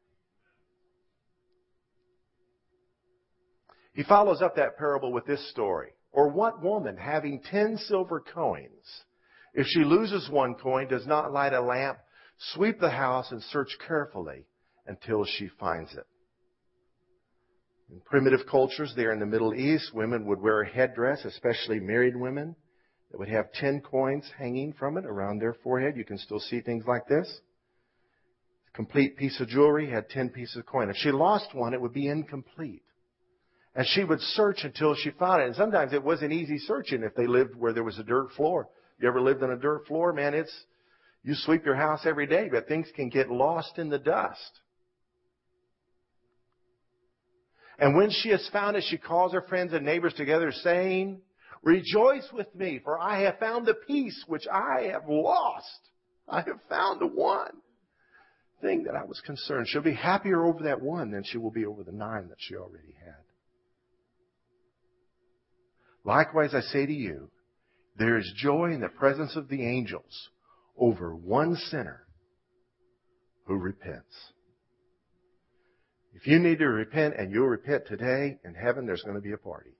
He 3.94 4.02
follows 4.02 4.42
up 4.42 4.56
that 4.56 4.76
parable 4.76 5.12
with 5.12 5.26
this 5.26 5.50
story. 5.50 5.90
Or 6.12 6.28
what 6.28 6.62
woman, 6.62 6.96
having 6.96 7.42
ten 7.42 7.76
silver 7.76 8.20
coins, 8.20 9.04
if 9.54 9.66
she 9.66 9.84
loses 9.84 10.28
one 10.30 10.54
coin, 10.54 10.88
does 10.88 11.06
not 11.06 11.32
light 11.32 11.52
a 11.52 11.60
lamp, 11.60 11.98
sweep 12.54 12.78
the 12.80 12.90
house, 12.90 13.30
and 13.32 13.42
search 13.42 13.68
carefully 13.86 14.46
until 14.86 15.24
she 15.24 15.48
finds 15.60 15.92
it? 15.94 16.06
In 17.90 18.00
primitive 18.00 18.46
cultures 18.50 18.92
there 18.96 19.12
in 19.12 19.20
the 19.20 19.26
Middle 19.26 19.54
East, 19.54 19.94
women 19.94 20.26
would 20.26 20.40
wear 20.40 20.62
a 20.62 20.68
headdress, 20.68 21.24
especially 21.24 21.80
married 21.80 22.16
women 22.16 22.56
that 23.10 23.18
would 23.18 23.28
have 23.28 23.52
10 23.52 23.80
coins 23.80 24.28
hanging 24.38 24.72
from 24.72 24.96
it 24.96 25.04
around 25.04 25.38
their 25.38 25.54
forehead. 25.54 25.96
You 25.96 26.04
can 26.04 26.18
still 26.18 26.40
see 26.40 26.60
things 26.60 26.84
like 26.86 27.06
this. 27.06 27.40
A 28.68 28.76
complete 28.76 29.16
piece 29.16 29.40
of 29.40 29.48
jewelry 29.48 29.88
had 29.90 30.08
10 30.08 30.30
pieces 30.30 30.56
of 30.56 30.66
coin. 30.66 30.90
If 30.90 30.96
she 30.96 31.10
lost 31.10 31.54
one, 31.54 31.72
it 31.72 31.80
would 31.80 31.92
be 31.92 32.08
incomplete. 32.08 32.82
And 33.74 33.86
she 33.88 34.04
would 34.04 34.20
search 34.20 34.60
until 34.64 34.94
she 34.94 35.10
found 35.10 35.42
it. 35.42 35.46
And 35.46 35.56
sometimes 35.56 35.92
it 35.92 36.02
wasn't 36.02 36.32
easy 36.32 36.58
searching 36.58 37.02
if 37.02 37.14
they 37.14 37.26
lived 37.26 37.54
where 37.54 37.72
there 37.72 37.84
was 37.84 37.98
a 37.98 38.04
dirt 38.04 38.32
floor. 38.36 38.68
You 38.98 39.08
ever 39.08 39.20
lived 39.20 39.42
on 39.42 39.50
a 39.50 39.58
dirt 39.58 39.86
floor? 39.86 40.12
Man, 40.12 40.32
it's, 40.34 40.52
you 41.22 41.34
sweep 41.34 41.64
your 41.66 41.74
house 41.74 42.06
every 42.06 42.26
day, 42.26 42.48
but 42.50 42.66
things 42.66 42.88
can 42.96 43.10
get 43.10 43.30
lost 43.30 43.78
in 43.78 43.90
the 43.90 43.98
dust. 43.98 44.60
And 47.78 47.94
when 47.94 48.10
she 48.10 48.30
has 48.30 48.48
found 48.52 48.76
it, 48.76 48.84
she 48.88 48.96
calls 48.96 49.34
her 49.34 49.42
friends 49.42 49.74
and 49.74 49.84
neighbors 49.84 50.14
together 50.14 50.50
saying, 50.50 51.20
Rejoice 51.62 52.28
with 52.32 52.54
me, 52.54 52.80
for 52.82 52.98
I 52.98 53.22
have 53.22 53.38
found 53.38 53.66
the 53.66 53.74
piece 53.74 54.24
which 54.26 54.46
I 54.46 54.90
have 54.92 55.08
lost. 55.08 55.80
I 56.28 56.40
have 56.42 56.60
found 56.68 57.00
the 57.00 57.06
one 57.06 57.52
thing 58.60 58.84
that 58.84 58.94
I 58.94 59.04
was 59.04 59.20
concerned. 59.24 59.68
She'll 59.68 59.82
be 59.82 59.94
happier 59.94 60.44
over 60.44 60.64
that 60.64 60.80
one 60.80 61.10
than 61.10 61.24
she 61.24 61.38
will 61.38 61.50
be 61.50 61.66
over 61.66 61.82
the 61.82 61.92
nine 61.92 62.28
that 62.28 62.38
she 62.38 62.56
already 62.56 62.94
had. 63.04 63.14
Likewise, 66.04 66.54
I 66.54 66.60
say 66.60 66.86
to 66.86 66.92
you, 66.92 67.30
there 67.98 68.16
is 68.16 68.32
joy 68.36 68.72
in 68.72 68.80
the 68.80 68.88
presence 68.88 69.36
of 69.36 69.48
the 69.48 69.66
angels 69.66 70.30
over 70.78 71.14
one 71.14 71.56
sinner 71.56 72.06
who 73.46 73.56
repents. 73.56 74.32
If 76.14 76.26
you 76.26 76.38
need 76.38 76.58
to 76.58 76.68
repent 76.68 77.14
and 77.18 77.32
you'll 77.32 77.46
repent 77.46 77.86
today, 77.86 78.38
in 78.44 78.54
heaven 78.54 78.86
there's 78.86 79.02
going 79.02 79.16
to 79.16 79.22
be 79.22 79.32
a 79.32 79.38
party. 79.38 79.70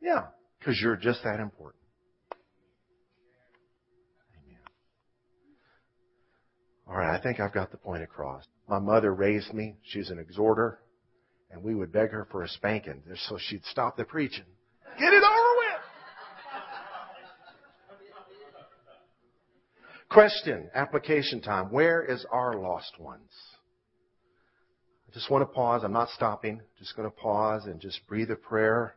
Yeah, 0.00 0.26
because 0.58 0.80
you're 0.80 0.96
just 0.96 1.22
that 1.24 1.40
important. 1.40 1.82
Amen. 4.44 4.58
All 6.88 6.96
right, 6.96 7.18
I 7.18 7.22
think 7.22 7.40
I've 7.40 7.52
got 7.52 7.70
the 7.70 7.76
point 7.76 8.02
across. 8.02 8.44
My 8.68 8.78
mother 8.78 9.14
raised 9.14 9.52
me. 9.52 9.76
She's 9.82 10.10
an 10.10 10.18
exhorter. 10.18 10.80
And 11.50 11.62
we 11.64 11.74
would 11.74 11.92
beg 11.92 12.10
her 12.10 12.28
for 12.30 12.44
a 12.44 12.48
spanking 12.48 13.02
so 13.28 13.36
she'd 13.36 13.64
stop 13.64 13.96
the 13.96 14.04
preaching. 14.04 14.44
Get 14.98 15.12
it 15.12 15.22
over 15.24 15.56
with! 15.58 15.80
Question, 20.10 20.70
application 20.74 21.40
time. 21.40 21.70
Where 21.70 22.04
is 22.04 22.24
our 22.30 22.56
lost 22.60 22.98
ones? 22.98 23.30
I 25.08 25.12
just 25.12 25.30
want 25.30 25.42
to 25.42 25.46
pause. 25.46 25.82
I'm 25.84 25.92
not 25.92 26.08
stopping. 26.10 26.60
Just 26.78 26.96
going 26.96 27.08
to 27.08 27.16
pause 27.16 27.66
and 27.66 27.80
just 27.80 28.06
breathe 28.06 28.30
a 28.30 28.36
prayer. 28.36 28.94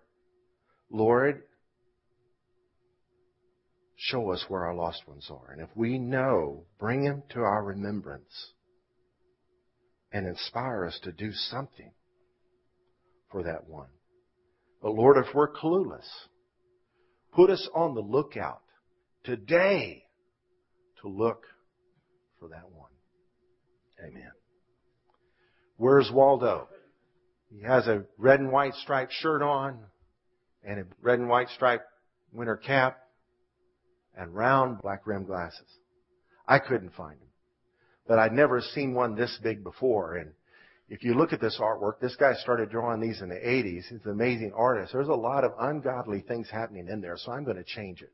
Lord, 0.94 1.42
show 3.96 4.32
us 4.32 4.46
where 4.48 4.66
our 4.66 4.76
lost 4.76 5.08
ones 5.08 5.28
are. 5.32 5.52
And 5.52 5.60
if 5.60 5.70
we 5.76 5.98
know, 5.98 6.66
bring 6.80 7.04
them 7.04 7.24
to 7.32 7.40
our 7.40 7.64
remembrance 7.64 8.52
and 10.12 10.28
inspire 10.28 10.86
us 10.86 11.00
to 11.04 11.12
do 11.12 11.32
something 11.34 11.92
for 13.32 13.42
that 13.44 13.68
one. 13.68 13.90
But 14.84 14.94
Lord, 14.94 15.18
if 15.18 15.34
we're 15.34 15.52
clueless, 15.52 16.08
put 17.32 17.50
us 17.50 17.68
on 17.74 17.96
the 17.96 18.02
lookout 18.02 18.62
today 19.24 20.04
to 21.02 21.08
look 21.08 21.46
for 22.40 22.50
that 22.50 22.70
one. 22.72 22.92
Amen. 24.00 24.32
Where's 25.78 26.12
Waldo? 26.14 26.68
He 27.50 27.64
has 27.64 27.88
a 27.88 28.04
red 28.20 28.40
and 28.40 28.52
white 28.52 28.76
striped 28.76 29.14
shirt 29.14 29.42
on, 29.42 29.80
and 30.64 30.80
a 30.80 30.86
red 31.02 31.20
and 31.20 31.30
white 31.30 31.50
striped 31.50 31.86
winter 32.32 32.58
cap 32.58 32.98
and 34.18 34.34
round 34.34 34.82
black 34.82 35.06
rimmed 35.06 35.28
glasses. 35.28 35.68
I 36.48 36.60
couldn't 36.60 36.94
find 36.94 37.20
him. 37.20 37.28
But 38.08 38.20
I'd 38.20 38.34
never 38.34 38.62
seen 38.62 38.94
one 38.94 39.16
this 39.16 39.40
big 39.42 39.64
before. 39.64 40.16
And 40.16 40.32
if 40.90 41.04
you 41.04 41.14
look 41.14 41.34
at 41.34 41.42
this 41.42 41.60
artwork, 41.62 42.00
this 42.02 42.16
guy 42.16 42.34
started 42.36 42.70
drawing 42.70 43.00
these 43.00 43.22
in 43.22 43.30
the 43.30 43.36
80s. 43.36 43.88
He's 43.90 44.02
an 44.04 44.12
amazing 44.12 44.52
artist. 44.56 44.94
There's 44.94 45.08
a 45.08 45.14
lot 45.14 45.44
of 45.44 45.54
ungodly 45.60 46.22
things 46.22 46.50
happening 46.50 46.88
in 46.90 47.02
there, 47.02 47.18
so 47.18 47.32
I'm 47.32 47.46
going 47.46 47.58
to 47.58 47.64
change 47.64 48.02
it. 48.02 48.12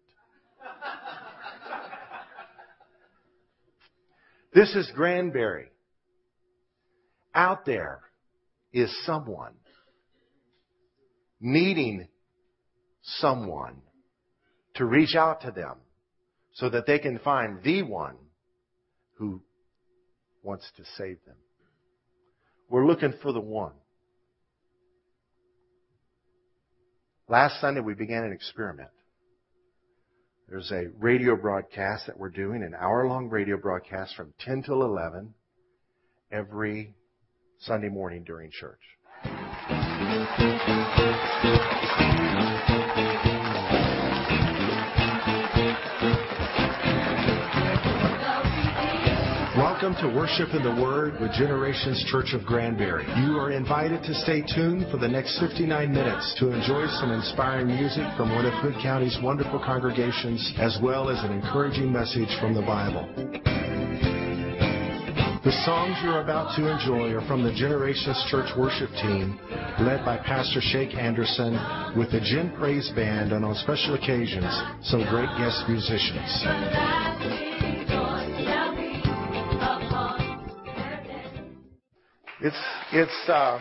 this 4.53 4.75
is 4.75 4.91
Granbury. 4.95 5.71
Out 7.33 7.65
there 7.65 8.01
is 8.71 8.95
someone 9.05 9.53
needing 11.41 12.07
someone 13.17 13.81
to 14.75 14.85
reach 14.85 15.15
out 15.15 15.41
to 15.41 15.51
them 15.51 15.77
so 16.53 16.69
that 16.69 16.85
they 16.85 16.99
can 16.99 17.19
find 17.19 17.61
the 17.63 17.83
one 17.83 18.15
who 19.15 19.41
wants 20.43 20.69
to 20.77 20.83
save 20.97 21.17
them. 21.25 21.35
We're 22.69 22.85
looking 22.85 23.13
for 23.21 23.33
the 23.33 23.39
one. 23.39 23.73
Last 27.27 27.59
Sunday 27.61 27.81
we 27.81 27.93
began 27.93 28.23
an 28.23 28.31
experiment. 28.31 28.89
There's 30.47 30.71
a 30.71 30.87
radio 30.97 31.35
broadcast 31.35 32.07
that 32.07 32.17
we're 32.17 32.29
doing, 32.29 32.63
an 32.63 32.73
hour 32.73 33.07
long 33.07 33.29
radio 33.29 33.55
broadcast 33.57 34.15
from 34.15 34.33
10 34.39 34.63
till 34.63 34.81
11 34.81 35.33
every 36.31 36.95
Sunday 37.59 37.89
morning 37.89 38.23
during 38.23 38.49
church. 38.49 38.79
Welcome 49.89 50.11
to 50.11 50.15
Worship 50.15 50.53
in 50.53 50.61
the 50.61 50.83
Word 50.83 51.19
with 51.19 51.31
Generations 51.33 52.05
Church 52.11 52.37
of 52.37 52.45
Granbury. 52.45 53.09
You 53.25 53.41
are 53.41 53.49
invited 53.49 54.03
to 54.03 54.13
stay 54.13 54.45
tuned 54.45 54.85
for 54.91 54.97
the 54.97 55.07
next 55.07 55.39
59 55.39 55.65
minutes 55.91 56.35
to 56.37 56.53
enjoy 56.53 56.85
some 57.01 57.09
inspiring 57.09 57.65
music 57.65 58.05
from 58.15 58.29
one 58.29 58.45
of 58.45 58.53
Hood 58.61 58.75
County's 58.83 59.17
wonderful 59.23 59.57
congregations, 59.57 60.53
as 60.59 60.77
well 60.83 61.09
as 61.09 61.17
an 61.25 61.31
encouraging 61.31 61.91
message 61.91 62.29
from 62.39 62.53
the 62.53 62.61
Bible. 62.61 63.09
The 65.41 65.57
songs 65.65 65.97
you're 66.03 66.21
about 66.21 66.55
to 66.57 66.69
enjoy 66.69 67.09
are 67.17 67.25
from 67.25 67.41
the 67.41 67.53
Generations 67.57 68.23
Church 68.29 68.53
worship 68.55 68.91
team, 69.01 69.39
led 69.81 70.05
by 70.05 70.21
Pastor 70.21 70.61
Shake 70.61 70.93
Anderson, 70.93 71.57
with 71.97 72.11
the 72.11 72.21
Gen 72.21 72.53
Praise 72.59 72.93
Band, 72.93 73.33
and 73.33 73.43
on 73.43 73.55
special 73.55 73.95
occasions, 73.95 74.53
some 74.85 75.01
great 75.09 75.33
guest 75.41 75.65
musicians. 75.65 77.48
It's 82.41 82.55
it's 82.93 83.29
uh, 83.29 83.59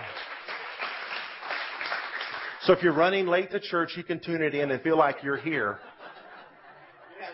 so 2.63 2.73
if 2.73 2.83
you're 2.83 2.93
running 2.93 3.27
late 3.27 3.51
to 3.51 3.59
church, 3.59 3.95
you 3.97 4.05
can 4.05 4.21
tune 4.21 4.41
it 4.41 4.55
in 4.55 4.71
and 4.71 4.81
feel 4.83 4.97
like 4.97 5.17
you're 5.25 5.37
here. 5.37 5.79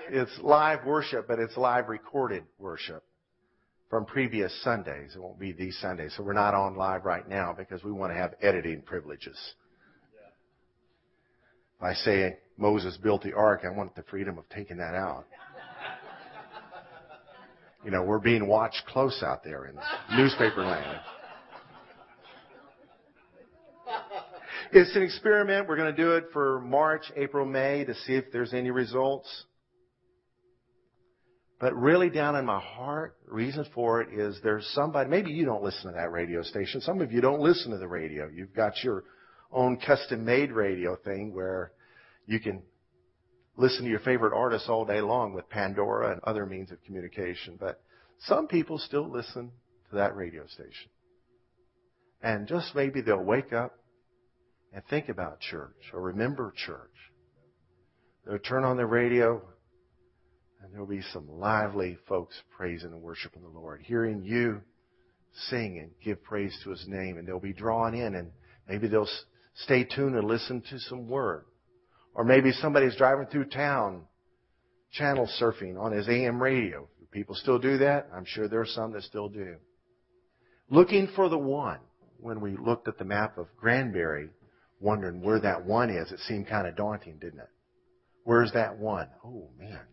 It's 0.09 0.30
live 0.40 0.87
worship, 0.87 1.28
but 1.28 1.38
it's 1.38 1.54
live 1.59 1.88
recorded 1.88 2.44
worship 2.59 3.04
from 3.90 4.07
previous 4.07 4.59
Sundays. 4.62 5.12
It 5.14 5.20
won't 5.20 5.38
be 5.38 5.52
these 5.52 5.78
Sundays, 5.83 6.14
so 6.16 6.22
we're 6.22 6.33
not 6.33 6.54
on 6.54 6.76
live 6.76 7.04
right 7.04 7.28
now 7.28 7.54
because 7.57 7.85
we 7.85 7.92
want 7.92 8.11
to 8.12 8.16
have 8.16 8.33
editing 8.40 8.80
privileges. 8.80 9.38
If 11.76 11.83
I 11.83 11.92
say 11.92 12.38
Moses 12.57 12.96
built 12.96 13.22
the 13.22 13.35
ark, 13.35 13.64
I 13.66 13.76
want 13.76 13.94
the 13.96 14.02
freedom 14.04 14.38
of 14.38 14.48
taking 14.48 14.78
that 14.78 14.94
out. 14.94 15.26
You 17.85 17.90
know, 17.90 18.02
we're 18.02 18.18
being 18.18 18.46
watched 18.46 18.83
close 18.87 19.22
out 19.22 19.44
there 19.44 19.66
in 19.66 19.76
newspaper 20.16 20.62
land. 20.62 21.00
It's 24.72 24.94
an 24.96 25.03
experiment. 25.03 25.68
We're 25.68 25.77
going 25.77 25.94
to 25.94 26.03
do 26.03 26.12
it 26.12 26.24
for 26.33 26.61
March, 26.61 27.05
April, 27.16 27.44
May 27.44 27.85
to 27.85 27.94
see 27.94 28.14
if 28.14 28.33
there's 28.33 28.55
any 28.55 28.70
results. 28.70 29.44
But 31.61 31.74
really 31.74 32.11
down 32.11 32.37
in 32.37 32.44
my 32.44 32.61
heart, 32.61 33.16
reason 33.27 33.66
for 33.74 34.00
it 34.00 34.12
is 34.12 34.38
there's 34.42 34.66
somebody, 34.74 35.09
maybe 35.09 35.31
you 35.31 35.44
don't 35.44 35.62
listen 35.62 35.90
to 35.90 35.96
that 35.96 36.11
radio 36.11 36.42
station. 36.42 36.81
Some 36.81 37.00
of 37.00 37.12
you 37.12 37.20
don't 37.20 37.40
listen 37.40 37.70
to 37.70 37.79
the 37.79 37.88
radio. 37.88 38.29
You've 38.29 38.55
got 38.55 38.83
your 38.83 39.05
own 39.53 39.79
custom 39.79 40.24
made 40.24 40.50
radio 40.50 40.96
thing 40.96 41.33
where 41.33 41.72
you 42.27 42.40
can 42.40 42.62
listen 43.57 43.85
to 43.85 43.90
your 43.90 44.00
favorite 44.00 44.35
artists 44.35 44.68
all 44.68 44.85
day 44.85 45.00
long 45.00 45.33
with 45.33 45.48
Pandora 45.48 46.12
and 46.12 46.20
other 46.24 46.44
means 46.44 46.72
of 46.72 46.83
communication. 46.85 47.57
But 47.59 47.81
some 48.27 48.48
people 48.48 48.79
still 48.79 49.11
listen 49.11 49.53
to 49.90 49.96
that 49.96 50.16
radio 50.16 50.46
station. 50.46 50.90
And 52.20 52.48
just 52.48 52.74
maybe 52.74 53.00
they'll 53.00 53.22
wake 53.22 53.53
up 53.53 53.79
and 54.75 54.83
think 54.91 55.09
about 55.09 55.41
church 55.41 55.77
or 55.93 56.01
remember 56.01 56.53
church. 56.67 56.91
They'll 58.27 58.39
turn 58.39 58.65
on 58.65 58.77
the 58.77 58.87
radio 58.87 59.41
and 60.63 60.73
there'll 60.73 60.87
be 60.87 61.03
some 61.13 61.29
lively 61.31 61.97
folks 62.09 62.35
praising 62.57 62.91
and 62.91 63.01
worshiping 63.01 63.43
the 63.43 63.49
Lord, 63.49 63.83
hearing 63.83 64.25
you 64.25 64.63
sing 65.49 65.79
and 65.79 65.91
give 66.03 66.23
praise 66.23 66.57
to 66.65 66.71
His 66.71 66.85
name, 66.89 67.19
and 67.19 67.27
they'll 67.27 67.39
be 67.39 67.53
drawn 67.53 67.95
in 67.95 68.15
and 68.15 68.31
maybe 68.69 68.89
they'll 68.89 69.09
stay 69.57 69.85
tuned 69.85 70.17
and 70.17 70.27
listen 70.27 70.63
to 70.71 70.79
some 70.81 71.09
word. 71.09 71.45
Or 72.15 72.25
maybe 72.25 72.53
somebody's 72.53 72.97
driving 72.97 73.27
through 73.27 73.47
town 73.47 74.03
channel 74.93 75.29
surfing 75.41 75.79
on 75.79 75.93
his 75.93 76.09
AM 76.09 76.43
radio. 76.43 76.89
Do 77.01 77.07
people 77.11 77.35
still 77.35 77.59
do 77.59 77.79
that? 77.79 78.09
I'm 78.15 78.25
sure 78.25 78.49
there 78.49 78.61
are 78.61 78.67
some 78.67 78.93
that 78.93 79.03
still 79.03 79.29
do. 79.29 79.57
Looking 80.71 81.09
for 81.15 81.29
the 81.29 81.39
one. 81.39 81.81
When 82.21 82.41
we 82.41 82.57
looked 82.57 82.89
at 82.89 82.97
the 82.97 83.05
map 83.05 83.37
of 83.37 83.49
Granbury, 83.61 84.31
wondering 84.81 85.23
where 85.23 85.41
that 85.41 85.65
one 85.65 85.91
is. 85.91 86.13
It 86.13 86.21
seemed 86.21 86.49
kind 86.49 86.67
of 86.67 86.77
daunting, 86.77 87.19
didn't 87.19 87.41
it? 87.41 87.49
Where's 88.25 88.53
that 88.53 88.79
one? 88.79 89.09
Oh 89.25 89.51
man. 89.59 89.87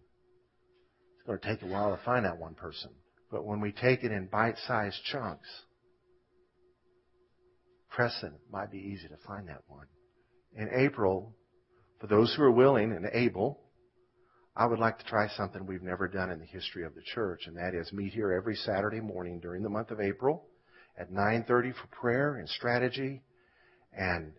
It's 1.17 1.27
going 1.27 1.39
to 1.39 1.47
take 1.47 1.61
a 1.61 1.71
while 1.71 1.95
to 1.95 2.03
find 2.03 2.25
that 2.25 2.37
one 2.37 2.55
person. 2.55 2.91
But 3.31 3.45
when 3.45 3.61
we 3.61 3.71
take 3.71 4.03
it 4.03 4.11
in 4.11 4.27
bite-sized 4.27 5.03
chunks, 5.05 5.47
pressing 7.89 8.33
might 8.51 8.71
be 8.71 8.79
easy 8.79 9.07
to 9.07 9.17
find 9.27 9.47
that 9.47 9.61
one. 9.67 9.85
In 10.55 10.69
April, 10.73 11.35
for 11.99 12.07
those 12.07 12.33
who 12.35 12.43
are 12.43 12.51
willing 12.51 12.91
and 12.91 13.05
able, 13.13 13.61
I 14.55 14.65
would 14.65 14.79
like 14.79 14.97
to 14.97 15.05
try 15.05 15.27
something 15.29 15.65
we've 15.65 15.83
never 15.83 16.07
done 16.07 16.31
in 16.31 16.39
the 16.39 16.45
history 16.45 16.83
of 16.83 16.93
the 16.95 17.01
church, 17.13 17.47
and 17.47 17.55
that 17.57 17.73
is 17.73 17.93
meet 17.93 18.13
here 18.13 18.33
every 18.33 18.55
Saturday 18.55 18.99
morning 18.99 19.39
during 19.39 19.63
the 19.63 19.69
month 19.69 19.91
of 19.91 20.01
April 20.01 20.47
at 20.97 21.11
9:30 21.11 21.73
for 21.73 21.87
prayer 21.87 22.35
and 22.35 22.49
strategy 22.49 23.21
and 23.93 24.33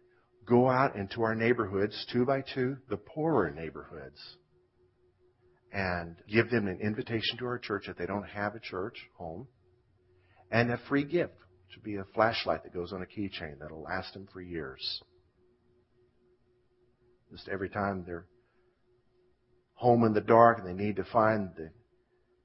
go 0.47 0.69
out 0.69 0.97
into 0.97 1.23
our 1.23 1.35
neighborhoods, 1.35 2.07
two 2.13 2.25
by 2.25 2.43
two, 2.55 2.77
the 2.89 2.97
poorer 2.97 3.51
neighborhoods, 3.51 4.21
and 5.73 6.17
give 6.31 6.51
them 6.51 6.67
an 6.67 6.81
invitation 6.81 7.39
to 7.39 7.47
our 7.47 7.59
church 7.59 7.89
if 7.89 7.97
they 7.97 8.07
don't 8.07 8.29
have 8.29 8.55
a 8.55 8.61
church 8.61 8.99
home, 9.17 9.47
and 10.51 10.71
a 10.71 10.79
free 10.89 11.05
gift, 11.05 11.35
which 11.67 11.77
would 11.77 11.85
be 11.85 11.97
a 11.97 12.05
flashlight 12.15 12.63
that 12.65 12.75
goes 12.75 12.93
on 12.93 13.03
a 13.03 13.07
keychain 13.07 13.59
that'll 13.61 13.83
last 13.83 14.13
them 14.13 14.29
for 14.33 14.41
years. 14.41 15.03
Just 17.31 17.49
every 17.49 17.71
time 17.71 18.05
they're 18.07 18.27
home 19.75 20.05
in 20.05 20.13
the 20.13 20.21
dark 20.21 20.59
and 20.59 20.67
they 20.67 20.85
need 20.85 20.97
to 20.97 21.05
find 21.05 21.51
the 21.57 21.71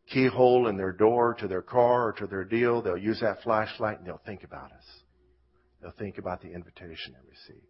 keyhole 0.10 0.68
in 0.68 0.78
their 0.78 0.94
door 0.94 1.36
to 1.40 1.48
their 1.48 1.62
car 1.62 2.08
or 2.08 2.14
to 2.14 2.28
their 2.28 2.46
deal, 2.46 2.82
they'll 2.82 2.98
use 2.98 3.20
that 3.20 3.44
flashlight 3.44 3.98
and 3.98 4.08
they'll 4.08 4.22
think 4.26 4.44
about 4.44 4.72
us. 4.72 4.86
They'll 5.82 5.92
think 5.92 6.18
about 6.18 6.42
the 6.42 6.54
invitation 6.54 7.14
they 7.14 7.30
received. 7.30 7.68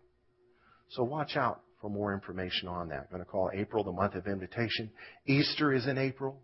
So 0.90 1.04
watch 1.04 1.36
out 1.36 1.62
for 1.82 1.90
more 1.90 2.14
information 2.14 2.68
on 2.68 2.90
that. 2.90 3.00
I'm 3.00 3.08
going 3.12 3.24
to 3.24 3.30
call 3.30 3.52
April 3.54 3.84
the 3.84 3.92
month 3.92 4.16
of 4.16 4.28
invitation. 4.28 4.90
Easter 5.26 5.74
is 5.74 5.88
in 5.88 5.98
April. 5.98 6.40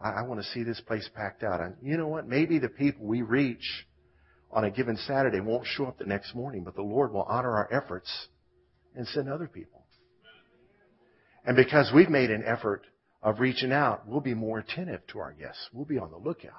I, 0.00 0.10
I 0.10 0.22
want 0.22 0.40
to 0.40 0.46
see 0.48 0.62
this 0.62 0.80
place 0.80 1.08
packed 1.14 1.42
out. 1.42 1.60
And 1.60 1.74
you 1.82 1.96
know 1.96 2.08
what? 2.08 2.28
Maybe 2.28 2.58
the 2.58 2.68
people 2.68 3.06
we 3.06 3.22
reach 3.22 3.86
on 4.50 4.64
a 4.64 4.70
given 4.70 4.96
Saturday 4.96 5.40
won't 5.40 5.66
show 5.66 5.86
up 5.86 5.98
the 5.98 6.04
next 6.04 6.34
morning, 6.34 6.64
but 6.64 6.76
the 6.76 6.82
Lord 6.82 7.12
will 7.12 7.22
honor 7.22 7.50
our 7.50 7.72
efforts 7.72 8.28
and 8.94 9.06
send 9.08 9.28
other 9.28 9.48
people. 9.48 9.84
And 11.44 11.56
because 11.56 11.92
we've 11.94 12.10
made 12.10 12.30
an 12.30 12.44
effort 12.44 12.82
of 13.22 13.40
reaching 13.40 13.72
out, 13.72 14.06
we'll 14.06 14.20
be 14.20 14.34
more 14.34 14.58
attentive 14.58 15.06
to 15.08 15.18
our 15.18 15.32
guests. 15.32 15.68
We'll 15.72 15.84
be 15.84 15.98
on 15.98 16.10
the 16.10 16.18
lookout. 16.18 16.52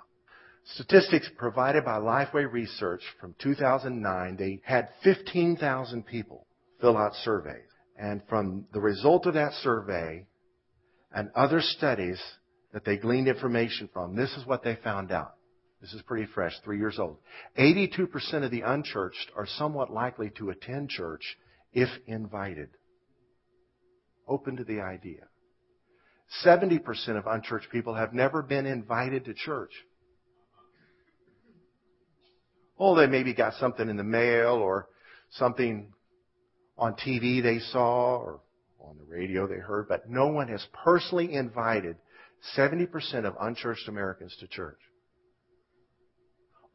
Statistics 0.75 1.29
provided 1.37 1.85
by 1.85 1.97
Lifeway 1.97 2.51
Research 2.51 3.01
from 3.21 3.35
2009, 3.41 4.35
they 4.35 4.61
had 4.65 4.89
15,000 5.03 6.05
people 6.05 6.46
fill 6.79 6.97
out 6.97 7.13
surveys. 7.23 7.69
And 7.97 8.21
from 8.29 8.65
the 8.73 8.79
result 8.79 9.25
of 9.25 9.33
that 9.33 9.53
survey 9.53 10.27
and 11.11 11.29
other 11.35 11.61
studies 11.61 12.21
that 12.73 12.85
they 12.85 12.97
gleaned 12.97 13.27
information 13.27 13.89
from, 13.91 14.15
this 14.15 14.31
is 14.37 14.45
what 14.45 14.63
they 14.63 14.75
found 14.75 15.11
out. 15.11 15.33
This 15.81 15.93
is 15.93 16.01
pretty 16.03 16.27
fresh, 16.33 16.53
three 16.63 16.77
years 16.79 16.97
old. 16.99 17.17
82% 17.57 18.43
of 18.43 18.51
the 18.51 18.61
unchurched 18.61 19.31
are 19.35 19.45
somewhat 19.45 19.91
likely 19.91 20.31
to 20.37 20.49
attend 20.49 20.89
church 20.89 21.37
if 21.71 21.89
invited. 22.07 22.69
Open 24.27 24.57
to 24.57 24.63
the 24.63 24.81
idea. 24.81 25.27
70% 26.45 26.81
of 27.17 27.25
unchurched 27.27 27.71
people 27.71 27.93
have 27.93 28.13
never 28.13 28.41
been 28.41 28.65
invited 28.65 29.25
to 29.25 29.33
church. 29.33 29.71
Oh, 32.79 32.95
they 32.95 33.07
maybe 33.07 33.33
got 33.33 33.53
something 33.53 33.89
in 33.89 33.97
the 33.97 34.03
mail 34.03 34.53
or 34.55 34.87
something 35.31 35.93
on 36.77 36.93
TV 36.93 37.41
they 37.41 37.59
saw 37.59 38.17
or 38.17 38.39
on 38.79 38.97
the 38.97 39.05
radio 39.05 39.47
they 39.47 39.55
heard, 39.55 39.87
but 39.87 40.09
no 40.09 40.27
one 40.27 40.47
has 40.47 40.65
personally 40.83 41.33
invited 41.33 41.97
70% 42.55 43.25
of 43.25 43.35
unchurched 43.39 43.87
Americans 43.87 44.35
to 44.39 44.47
church. 44.47 44.79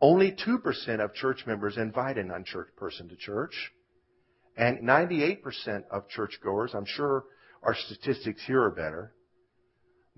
Only 0.00 0.32
2% 0.32 1.00
of 1.00 1.14
church 1.14 1.44
members 1.46 1.76
invite 1.76 2.18
an 2.18 2.30
unchurched 2.30 2.76
person 2.76 3.08
to 3.08 3.16
church. 3.16 3.54
And 4.56 4.80
98% 4.80 5.84
of 5.90 6.08
churchgoers, 6.08 6.74
I'm 6.74 6.84
sure 6.84 7.24
our 7.62 7.74
statistics 7.74 8.42
here 8.44 8.62
are 8.62 8.70
better, 8.70 9.14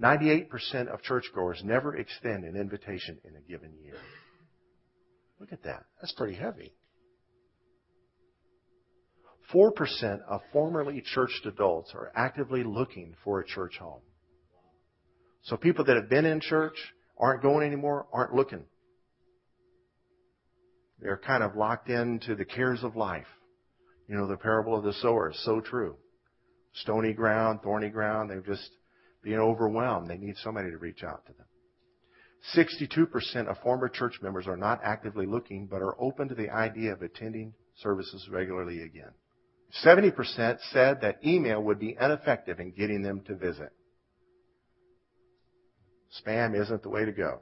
98% 0.00 0.88
of 0.88 1.02
churchgoers 1.02 1.60
never 1.62 1.96
extend 1.96 2.44
an 2.44 2.56
invitation 2.56 3.18
in 3.24 3.36
a 3.36 3.40
given 3.40 3.72
year. 3.84 3.98
Look 5.38 5.52
at 5.52 5.62
that. 5.64 5.84
That's 6.00 6.12
pretty 6.14 6.34
heavy. 6.34 6.72
4% 9.54 10.20
of 10.28 10.40
formerly 10.52 11.02
churched 11.14 11.46
adults 11.46 11.92
are 11.94 12.10
actively 12.16 12.64
looking 12.64 13.14
for 13.22 13.40
a 13.40 13.46
church 13.46 13.78
home. 13.78 14.00
So 15.42 15.56
people 15.56 15.84
that 15.84 15.96
have 15.96 16.08
been 16.08 16.24
in 16.24 16.40
church, 16.40 16.76
aren't 17.18 17.42
going 17.42 17.66
anymore, 17.66 18.06
aren't 18.12 18.34
looking. 18.34 18.64
They're 21.00 21.18
kind 21.18 21.42
of 21.42 21.54
locked 21.54 21.90
into 21.90 22.34
the 22.34 22.44
cares 22.44 22.82
of 22.82 22.96
life. 22.96 23.26
You 24.08 24.16
know, 24.16 24.26
the 24.26 24.36
parable 24.36 24.76
of 24.76 24.84
the 24.84 24.92
sower 24.94 25.30
is 25.30 25.44
so 25.44 25.60
true. 25.60 25.96
Stony 26.74 27.12
ground, 27.12 27.60
thorny 27.62 27.90
ground, 27.90 28.30
they're 28.30 28.40
just 28.40 28.70
being 29.22 29.38
overwhelmed. 29.38 30.08
They 30.08 30.16
need 30.16 30.36
somebody 30.38 30.70
to 30.70 30.78
reach 30.78 31.04
out 31.04 31.24
to 31.26 31.32
them. 31.32 31.46
62% 32.54 33.46
of 33.46 33.58
former 33.58 33.88
church 33.88 34.18
members 34.20 34.46
are 34.46 34.56
not 34.56 34.80
actively 34.84 35.26
looking, 35.26 35.66
but 35.66 35.80
are 35.80 35.98
open 36.00 36.28
to 36.28 36.34
the 36.34 36.50
idea 36.50 36.92
of 36.92 37.02
attending 37.02 37.54
services 37.76 38.28
regularly 38.30 38.82
again. 38.82 39.12
70% 39.82 40.58
said 40.72 41.00
that 41.00 41.24
email 41.26 41.60
would 41.62 41.80
be 41.80 41.96
ineffective 42.00 42.60
in 42.60 42.70
getting 42.72 43.02
them 43.02 43.22
to 43.26 43.34
visit. 43.34 43.70
Spam 46.22 46.60
isn't 46.60 46.82
the 46.82 46.88
way 46.88 47.04
to 47.04 47.12
go. 47.12 47.40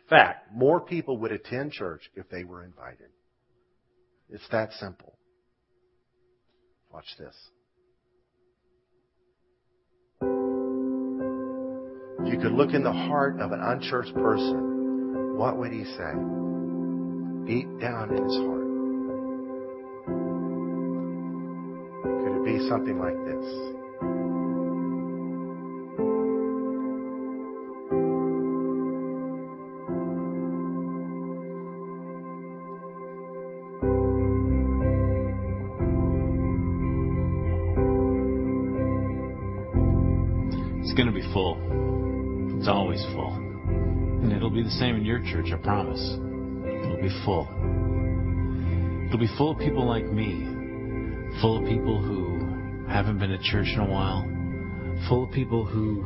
In 0.00 0.08
fact, 0.08 0.52
more 0.52 0.80
people 0.80 1.18
would 1.18 1.32
attend 1.32 1.72
church 1.72 2.10
if 2.14 2.28
they 2.28 2.44
were 2.44 2.64
invited. 2.64 3.08
It's 4.28 4.48
that 4.50 4.72
simple. 4.72 5.16
Watch 6.92 7.06
this. 7.18 7.34
You 12.24 12.38
could 12.40 12.52
look 12.52 12.74
in 12.74 12.82
the 12.82 12.92
heart 12.92 13.40
of 13.40 13.52
an 13.52 13.60
unchurched 13.60 14.14
person, 14.14 15.36
what 15.36 15.58
would 15.58 15.70
he 15.70 15.84
say? 15.84 16.12
Deep 17.46 17.80
down 17.80 18.16
in 18.16 18.24
his 18.24 18.36
heart. 18.36 18.75
Something 22.68 22.98
like 22.98 23.16
this? 23.24 23.76
It's 40.86 40.94
Going 40.94 41.08
to 41.08 41.12
be 41.12 41.32
full. 41.32 41.58
It's 42.58 42.68
always 42.68 43.04
full. 43.12 43.34
And 43.34 44.32
it'll 44.32 44.50
be 44.50 44.62
the 44.62 44.70
same 44.70 44.96
in 44.96 45.04
your 45.04 45.20
church, 45.20 45.52
I 45.52 45.56
promise. 45.56 46.00
It'll 46.00 47.02
be 47.02 47.12
full. 47.24 47.46
It'll 49.06 49.18
be 49.18 49.28
full 49.36 49.50
of 49.50 49.58
people 49.58 49.86
like 49.86 50.06
me, 50.06 50.46
full 51.40 51.58
of 51.58 51.64
people 51.68 52.00
who 52.00 52.15
haven't 52.88 53.18
been 53.18 53.30
to 53.30 53.38
church 53.38 53.68
in 53.72 53.80
a 53.80 53.86
while, 53.86 54.22
full 55.08 55.24
of 55.24 55.30
people 55.32 55.64
who 55.64 56.04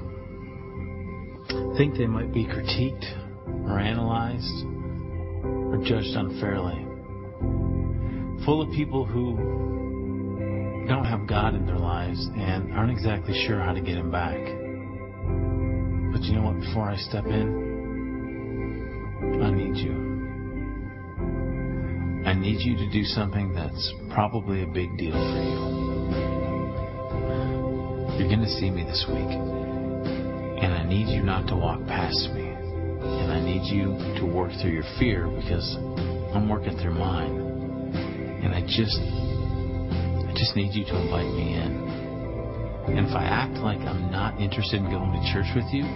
think 1.77 1.97
they 1.97 2.07
might 2.07 2.33
be 2.33 2.45
critiqued 2.45 3.05
or 3.64 3.79
analyzed 3.79 4.64
or 5.45 5.79
judged 5.85 6.14
unfairly, 6.16 6.85
full 8.45 8.62
of 8.62 8.71
people 8.73 9.05
who 9.05 9.37
don't 10.88 11.05
have 11.05 11.27
God 11.27 11.55
in 11.55 11.66
their 11.66 11.79
lives 11.79 12.29
and 12.37 12.73
aren't 12.73 12.90
exactly 12.90 13.35
sure 13.47 13.61
how 13.61 13.73
to 13.73 13.81
get 13.81 13.97
Him 13.97 14.11
back. 14.11 14.38
But 16.12 16.23
you 16.25 16.35
know 16.35 16.43
what? 16.43 16.59
Before 16.61 16.90
I 16.90 16.97
step 16.97 17.27
in, 17.27 17.71
I 19.43 19.51
need 19.51 19.77
you. 19.77 20.11
I 22.27 22.35
need 22.35 22.61
you 22.61 22.77
to 22.77 22.90
do 22.90 23.05
something 23.05 23.55
that's 23.55 23.95
probably 24.12 24.62
a 24.62 24.66
big 24.66 24.99
deal 24.99 25.12
for 25.12 25.43
you. 25.43 25.89
You're 28.20 28.28
going 28.28 28.44
to 28.44 28.52
see 28.61 28.68
me 28.68 28.85
this 28.85 29.06
week. 29.09 29.33
And 30.61 30.74
I 30.76 30.85
need 30.85 31.09
you 31.09 31.22
not 31.22 31.48
to 31.48 31.56
walk 31.56 31.80
past 31.87 32.28
me. 32.37 32.52
And 32.52 33.33
I 33.33 33.40
need 33.40 33.64
you 33.64 33.96
to 34.20 34.26
work 34.28 34.52
through 34.61 34.72
your 34.72 34.85
fear 34.98 35.24
because 35.26 35.64
I'm 36.37 36.46
working 36.46 36.76
through 36.76 37.00
mine. 37.00 37.33
And 38.44 38.52
I 38.54 38.61
just 38.61 39.00
I 39.00 40.33
just 40.37 40.54
need 40.54 40.76
you 40.76 40.85
to 40.85 41.00
invite 41.00 41.33
me 41.33 41.56
in. 41.56 42.92
And 42.92 43.09
if 43.09 43.16
I 43.16 43.24
act 43.24 43.56
like 43.64 43.80
I'm 43.80 44.12
not 44.12 44.38
interested 44.38 44.85
in 44.85 44.90
going 44.90 45.12
to 45.16 45.33
church 45.33 45.48
with 45.56 45.72
you, 45.72 45.88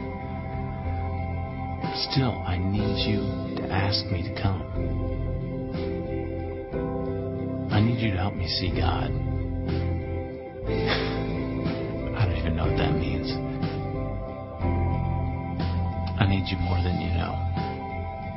Still, 2.11 2.43
I 2.45 2.57
need 2.59 3.07
you 3.07 3.57
to 3.57 3.71
ask 3.71 4.05
me 4.07 4.23
to 4.23 4.43
come. 4.43 4.63
I 7.71 7.81
need 7.81 8.01
you 8.01 8.11
to 8.13 8.17
help 8.17 8.35
me 8.35 8.49
see 8.49 8.71
God. 8.77 9.13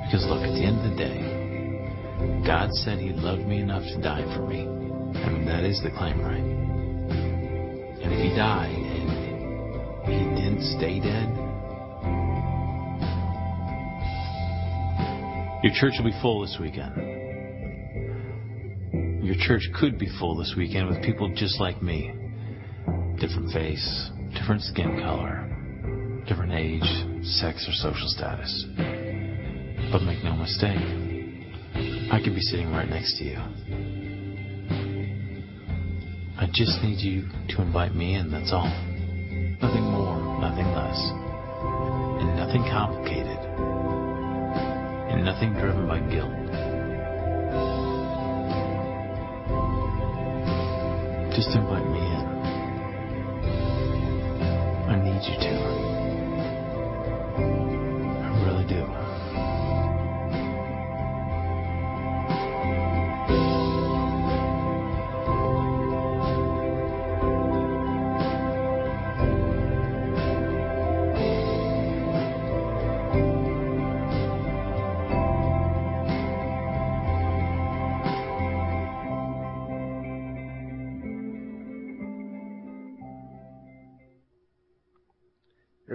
Because 0.07 0.25
look, 0.25 0.41
at 0.41 0.55
the 0.55 0.63
end 0.63 0.79
of 0.79 0.89
the 0.91 0.95
day, 0.95 1.19
God 2.47 2.71
said 2.71 2.97
He 2.99 3.11
loved 3.11 3.45
me 3.45 3.59
enough 3.59 3.83
to 3.83 4.01
die 4.01 4.23
for 4.35 4.47
me. 4.47 4.61
I 4.61 5.29
mean, 5.29 5.45
that 5.45 5.63
is 5.63 5.81
the 5.83 5.91
claim, 5.91 6.19
right? 6.21 6.39
And 6.39 8.13
if 8.13 8.19
He 8.19 8.29
died 8.35 8.71
and 8.71 10.07
He 10.07 10.41
didn't 10.41 10.63
stay 10.79 10.99
dead, 10.99 11.27
Your 15.63 15.73
church 15.75 15.93
will 15.97 16.05
be 16.05 16.17
full 16.21 16.41
this 16.41 16.57
weekend. 16.61 16.95
Your 19.21 19.35
church 19.39 19.67
could 19.77 19.99
be 19.99 20.07
full 20.19 20.37
this 20.37 20.53
weekend 20.55 20.87
with 20.87 21.01
people 21.01 21.33
just 21.35 21.59
like 21.59 21.81
me. 21.81 22.13
Different 23.19 23.51
face, 23.51 24.09
different 24.33 24.61
skin 24.61 25.01
color, 25.01 26.23
different 26.27 26.53
age, 26.53 26.87
sex, 27.23 27.67
or 27.67 27.73
social 27.73 28.07
status. 28.07 28.96
But 29.91 30.01
make 30.03 30.23
no 30.23 30.35
mistake, 30.35 30.77
I 32.11 32.19
could 32.23 32.35
be 32.35 32.41
sitting 32.41 32.71
right 32.71 32.89
next 32.89 33.17
to 33.19 33.23
you. 33.23 33.37
I 36.37 36.47
just 36.53 36.83
need 36.83 36.99
you 36.99 37.27
to 37.49 37.61
invite 37.61 37.95
me 37.95 38.15
in, 38.15 38.31
that's 38.31 38.51
all. 38.51 38.69
Nothing 39.61 39.83
more, 39.83 40.39
nothing 40.39 40.67
less. 40.73 40.99
And 42.19 42.35
nothing 42.35 42.63
complicated 42.63 43.37
and 45.09 45.23
nothing 45.25 45.53
driven 45.53 45.87
by 45.87 45.99
guilt. 45.99 46.31
Just 51.33 51.55
invite 51.55 51.87
me 51.87 51.99
in. 51.99 52.25
I 54.89 54.95
need 55.03 55.21
you 55.23 55.39
to. 55.39 55.56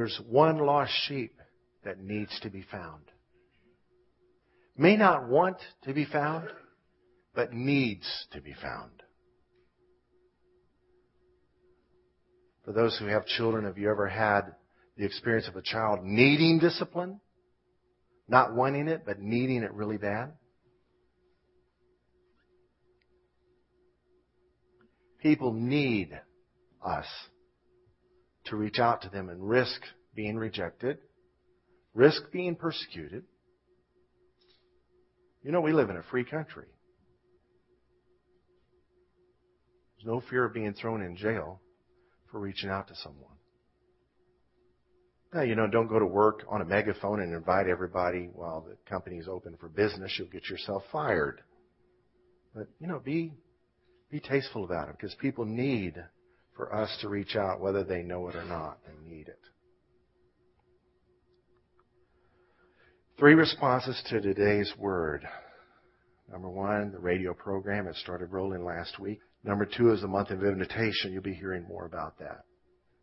There's 0.03 0.21
one 0.29 0.59
lost 0.59 0.91
sheep 1.07 1.33
that 1.85 2.01
needs 2.01 2.37
to 2.41 2.51
be 2.51 2.63
found. 2.73 3.05
May 4.77 4.97
not 4.97 5.29
want 5.29 5.59
to 5.85 5.95
be 5.95 6.05
found, 6.05 6.49
but 7.37 7.53
needs 7.53 8.05
to 8.33 8.41
be 8.41 8.53
found. 8.53 8.91
For 12.65 12.73
those 12.73 12.99
who 12.99 13.07
have 13.07 13.27
children, 13.27 13.65
have 13.65 13.79
you 13.79 13.93
ever 13.93 14.09
had 14.09 14.57
the 14.97 15.05
experience 15.05 15.47
of 15.47 15.55
a 15.55 15.63
child 15.63 16.01
needing 16.03 16.59
discipline? 16.59 17.21
Not 18.27 18.57
wanting 18.57 18.89
it, 18.89 19.03
but 19.07 19.21
needing 19.21 19.63
it 19.63 19.73
really 19.73 19.99
bad? 19.99 20.33
People 25.21 25.53
need 25.53 26.11
us 26.85 27.07
to 28.53 28.57
reach 28.59 28.79
out 28.79 29.01
to 29.01 29.09
them 29.09 29.31
and 29.31 29.49
risk 29.49 29.81
being 30.15 30.37
rejected, 30.37 30.99
risk 31.95 32.23
being 32.31 32.55
persecuted. 32.55 33.25
You 35.43 35.53
know, 35.53 35.63
we 35.63 35.73
live 35.73 35.89
in 35.89 35.97
a 35.97 36.03
free 36.11 36.25
country. 36.25 36.67
There's 39.97 40.07
no 40.07 40.23
fear 40.29 40.45
of 40.45 40.53
being 40.53 40.75
thrown 40.75 41.01
in 41.01 41.17
jail 41.17 41.63
for 42.31 42.41
reaching 42.41 42.69
out 42.69 42.89
to 42.89 42.95
someone. 42.97 43.39
Now, 45.33 45.41
you 45.43 45.55
know, 45.55 45.67
don't 45.67 45.89
go 45.89 45.99
to 45.99 46.05
work 46.05 46.45
on 46.47 46.61
a 46.61 46.67
megaphone 46.67 47.21
and 47.23 47.33
invite 47.33 47.69
everybody 47.69 48.29
while 48.35 48.61
the 48.61 48.77
company's 48.87 49.29
open 49.29 49.57
for 49.59 49.71
business. 49.71 50.15
You'll 50.19 50.29
get 50.29 50.51
yourself 50.51 50.83
fired. 50.93 51.41
But, 52.55 52.69
you 52.79 52.87
know, 52.87 52.99
be 52.99 53.33
Be 54.11 54.21
tasteful 54.21 54.65
about 54.65 54.91
it 54.91 54.97
because 54.99 55.15
people 55.15 55.47
need 55.47 55.95
for 56.57 56.75
us 56.75 56.97
to 57.01 57.09
reach 57.09 57.37
out 57.37 57.61
whether 57.61 57.85
they 57.85 58.03
know 58.03 58.29
it 58.29 58.37
or 58.37 58.45
not. 58.45 58.79
They 58.87 59.15
need 59.15 59.29
it. 59.29 59.39
Three 63.19 63.35
responses 63.35 64.03
to 64.09 64.21
today's 64.21 64.73
word. 64.79 65.27
Number 66.31 66.49
one, 66.49 66.93
the 66.93 66.99
radio 66.99 67.35
program. 67.35 67.87
It 67.87 67.97
started 67.97 68.33
rolling 68.33 68.65
last 68.65 68.99
week. 68.99 69.21
Number 69.45 69.67
two 69.67 69.93
is 69.93 70.01
the 70.01 70.09
month 70.09 70.31
of 70.31 70.43
invitation. 70.43 71.13
You'll 71.13 71.23
be 71.23 71.35
hearing 71.35 71.67
more 71.69 71.85
about 71.85 72.19
that. 72.19 72.45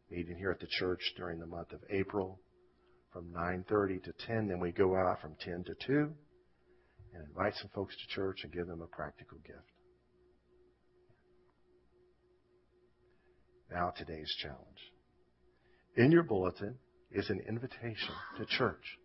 Meeting 0.09 0.37
here 0.37 0.51
at 0.51 0.59
the 0.59 0.67
church 0.67 0.99
during 1.15 1.39
the 1.39 1.45
month 1.45 1.71
of 1.71 1.79
April 1.89 2.39
from 3.13 3.25
9.30 3.31 4.03
to 4.03 4.13
10. 4.25 4.47
Then 4.47 4.59
we 4.59 4.71
go 4.71 4.95
out 4.95 5.21
from 5.21 5.35
10 5.41 5.63
to 5.65 5.75
2 5.85 6.11
and 7.13 7.27
invite 7.27 7.53
some 7.55 7.69
folks 7.73 7.95
to 7.95 8.15
church 8.15 8.39
and 8.43 8.51
give 8.51 8.67
them 8.67 8.81
a 8.81 8.87
practical 8.87 9.37
gift. 9.45 9.59
Now 13.71 13.93
today's 13.95 14.33
challenge. 14.41 14.59
In 15.95 16.11
your 16.11 16.23
bulletin 16.23 16.75
is 17.11 17.29
an 17.29 17.41
invitation 17.47 18.13
to 18.37 18.45
church. 18.45 18.97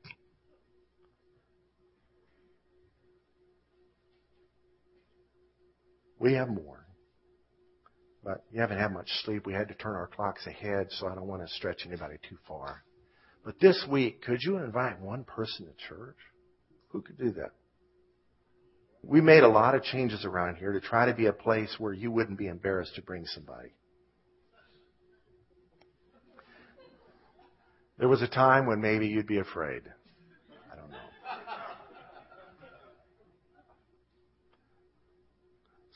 We 6.18 6.35
have 6.35 6.48
more. 6.48 6.87
But 8.22 8.44
you 8.50 8.61
haven't 8.61 8.79
had 8.79 8.92
much 8.92 9.11
sleep. 9.24 9.44
We 9.44 9.53
had 9.53 9.68
to 9.68 9.74
turn 9.74 9.96
our 9.96 10.07
clocks 10.07 10.46
ahead, 10.46 10.87
so 10.90 11.07
I 11.09 11.14
don't 11.14 11.27
want 11.27 11.42
to 11.42 11.55
stretch 11.55 11.83
anybody 11.87 12.16
too 12.29 12.38
far. 12.48 12.83
But 13.44 13.61
this 13.61 13.85
week, 13.90 14.22
could 14.22 14.38
you 14.42 14.57
invite 14.57 15.00
one 15.00 15.24
person 15.24 15.66
to 15.66 15.72
church? 15.88 16.16
Who 16.88 17.03
could 17.03 17.18
do 17.18 17.33
that? 17.33 17.50
We 19.03 19.20
made 19.20 19.42
a 19.42 19.48
lot 19.48 19.74
of 19.74 19.83
changes 19.83 20.24
around 20.24 20.57
here 20.57 20.72
to 20.72 20.81
try 20.81 21.05
to 21.05 21.14
be 21.14 21.27
a 21.27 21.33
place 21.35 21.74
where 21.79 21.92
you 21.92 22.11
wouldn't 22.11 22.38
be 22.38 22.46
embarrassed 22.46 22.94
to 22.94 23.03
bring 23.03 23.27
somebody. 23.27 23.74
There 27.99 28.09
was 28.09 28.23
a 28.23 28.29
time 28.29 28.67
when 28.67 28.81
maybe 28.81 29.07
you'd 29.07 29.27
be 29.27 29.39
afraid. 29.39 29.83
I 30.73 30.77
don't 30.77 30.91
know. 30.91 30.97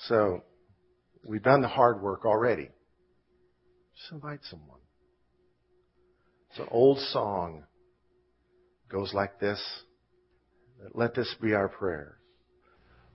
So, 0.06 0.42
we've 1.24 1.42
done 1.42 1.60
the 1.60 1.68
hard 1.68 2.00
work 2.00 2.24
already. 2.24 2.68
Just 3.96 4.12
invite 4.12 4.40
someone. 4.44 4.78
It's 6.50 6.60
an 6.60 6.68
old 6.70 6.98
song. 6.98 7.64
It 8.86 8.92
goes 8.92 9.12
like 9.12 9.40
this. 9.40 9.60
Let 10.94 11.14
this 11.14 11.34
be 11.42 11.52
our 11.52 11.68
prayer. 11.68 12.18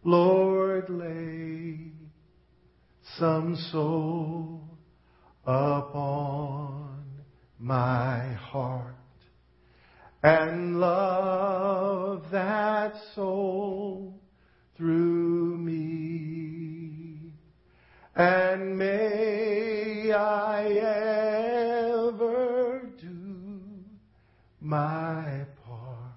Lord, 0.03 0.89
lay 0.89 1.93
some 3.17 3.55
soul 3.71 4.77
upon 5.45 7.12
my 7.59 8.33
heart 8.33 8.95
and 10.21 10.79
love 10.79 12.31
that 12.31 12.93
soul 13.13 14.19
through 14.77 15.57
me. 15.57 17.33
And 18.15 18.77
may 18.77 20.11
I 20.11 20.65
ever 21.97 22.89
do 23.01 23.65
my 24.61 25.45
part 25.65 26.13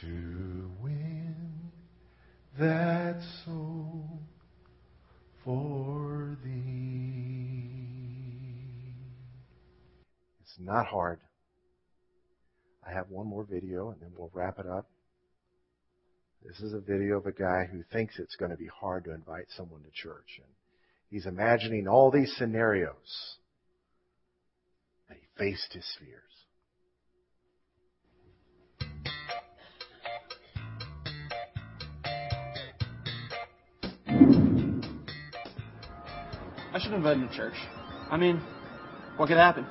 to 0.00 0.70
win 0.80 1.70
that 2.58 3.20
soul 3.44 3.63
not 10.64 10.86
hard. 10.86 11.20
I 12.86 12.92
have 12.92 13.10
one 13.10 13.26
more 13.26 13.44
video 13.44 13.90
and 13.90 14.00
then 14.00 14.10
we'll 14.16 14.30
wrap 14.34 14.58
it 14.58 14.66
up. 14.66 14.86
This 16.44 16.60
is 16.60 16.74
a 16.74 16.80
video 16.80 17.16
of 17.16 17.26
a 17.26 17.32
guy 17.32 17.68
who 17.70 17.82
thinks 17.92 18.18
it's 18.18 18.36
going 18.36 18.50
to 18.50 18.56
be 18.56 18.66
hard 18.66 19.04
to 19.04 19.14
invite 19.14 19.46
someone 19.56 19.82
to 19.82 19.90
church. 19.90 20.38
And 20.38 20.46
he's 21.10 21.26
imagining 21.26 21.88
all 21.88 22.10
these 22.10 22.34
scenarios. 22.36 23.38
And 25.08 25.18
he 25.18 25.26
faced 25.38 25.72
his 25.72 25.86
fears. 25.98 26.20
I 36.74 36.78
should 36.78 36.92
invite 36.92 37.16
him 37.16 37.28
to 37.28 37.34
church. 37.34 37.54
I 38.10 38.16
mean, 38.18 38.42
what 39.16 39.28
could 39.28 39.36
happen? 39.38 39.64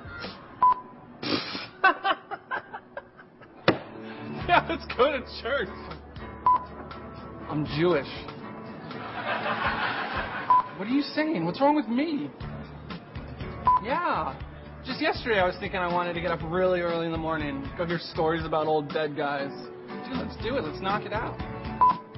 Yeah, 4.48 4.73
let's 4.84 4.98
go 4.98 5.12
to 5.12 5.20
church. 5.42 5.70
I'm 7.50 7.66
Jewish. 7.78 8.08
What 10.78 10.88
are 10.88 10.92
you 10.92 11.02
saying? 11.02 11.46
What's 11.46 11.62
wrong 11.62 11.76
with 11.76 11.88
me? 11.88 12.30
Yeah. 13.84 14.38
Just 14.86 15.02
yesterday 15.02 15.40
I 15.40 15.46
was 15.46 15.56
thinking 15.60 15.80
I 15.80 15.92
wanted 15.92 16.14
to 16.14 16.22
get 16.22 16.32
up 16.32 16.40
really 16.44 16.82
early 16.82 17.06
in 17.06 17.12
the 17.12 17.18
morning, 17.18 17.70
go 17.78 17.86
hear 17.86 18.00
stories 18.00 18.44
about 18.46 18.68
old 18.68 18.92
dead 18.92 19.16
guys. 19.16 19.52
Dude, 20.08 20.18
let's 20.18 20.36
do 20.44 20.58
it. 20.58 20.64
Let's 20.64 20.82
knock 20.82 21.06
it 21.06 21.14
out. 21.14 21.38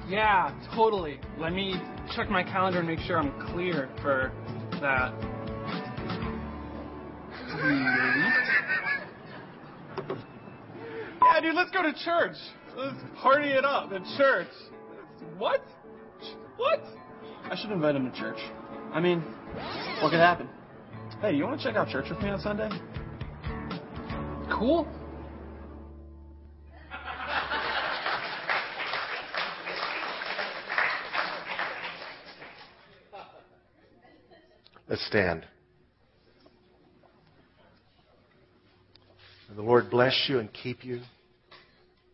Yeah, 0.08 0.52
totally. 0.74 1.20
Let 1.38 1.52
me 1.52 1.80
check 2.16 2.28
my 2.30 2.42
calendar 2.42 2.80
and 2.80 2.88
make 2.88 3.00
sure 3.00 3.18
I'm 3.18 3.52
clear 3.52 3.88
for 4.02 4.32
that. 4.80 5.35
Dude, 11.46 11.54
let's 11.54 11.70
go 11.70 11.82
to 11.82 11.92
church. 12.04 12.36
Let's 12.76 12.96
party 13.22 13.48
it 13.48 13.64
up 13.64 13.92
at 13.92 14.02
church. 14.18 14.48
What? 15.38 15.62
What? 16.56 16.82
I 17.44 17.56
should 17.56 17.70
invite 17.70 17.94
him 17.94 18.10
to 18.10 18.18
church. 18.18 18.38
I 18.92 19.00
mean, 19.00 19.20
what 20.02 20.10
could 20.10 20.18
happen? 20.18 20.48
Hey, 21.20 21.34
you 21.34 21.44
want 21.44 21.60
to 21.60 21.66
check 21.66 21.76
out 21.76 21.88
church 21.88 22.06
with 22.10 22.20
me 22.20 22.30
on 22.30 22.40
Sunday? 22.40 22.68
Cool. 24.50 24.88
Let's 34.88 35.04
stand. 35.06 35.44
May 39.48 39.56
the 39.56 39.62
Lord 39.62 39.90
bless 39.90 40.26
you 40.28 40.38
and 40.38 40.52
keep 40.52 40.84
you. 40.84 41.00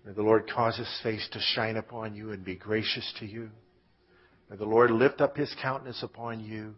May 0.05 0.13
the 0.13 0.23
Lord 0.23 0.51
cause 0.51 0.77
his 0.77 1.01
face 1.03 1.27
to 1.33 1.41
shine 1.41 1.77
upon 1.77 2.15
you 2.15 2.33
and 2.33 2.45
be 2.45 2.57
gracious 2.57 3.13
to 3.21 3.27
you. 3.27 3.51
May 4.51 4.57
the 4.57 4.65
Lord 4.65 4.91
lift 4.91 5.21
up 5.21 5.37
his 5.37 5.55
countenance 5.63 6.03
upon 6.03 6.41
you 6.41 6.75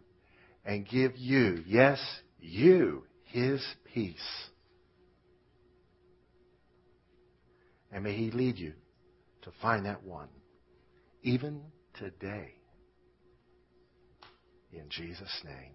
and 0.63 0.87
give 0.87 1.17
you, 1.17 1.63
yes, 1.65 1.99
you, 2.39 3.03
his 3.23 3.63
peace. 3.93 4.15
And 7.91 8.03
may 8.03 8.13
he 8.13 8.31
lead 8.31 8.57
you 8.57 8.73
to 9.41 9.51
find 9.61 9.85
that 9.85 10.03
one, 10.03 10.29
even 11.23 11.61
today. 11.97 12.53
In 14.71 14.89
Jesus' 14.89 15.41
name, 15.45 15.71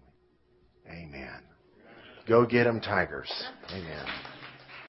amen. 0.87 1.41
Go 2.27 2.45
get 2.45 2.65
them, 2.65 2.79
Tigers. 2.79 3.31
Amen. 3.71 4.05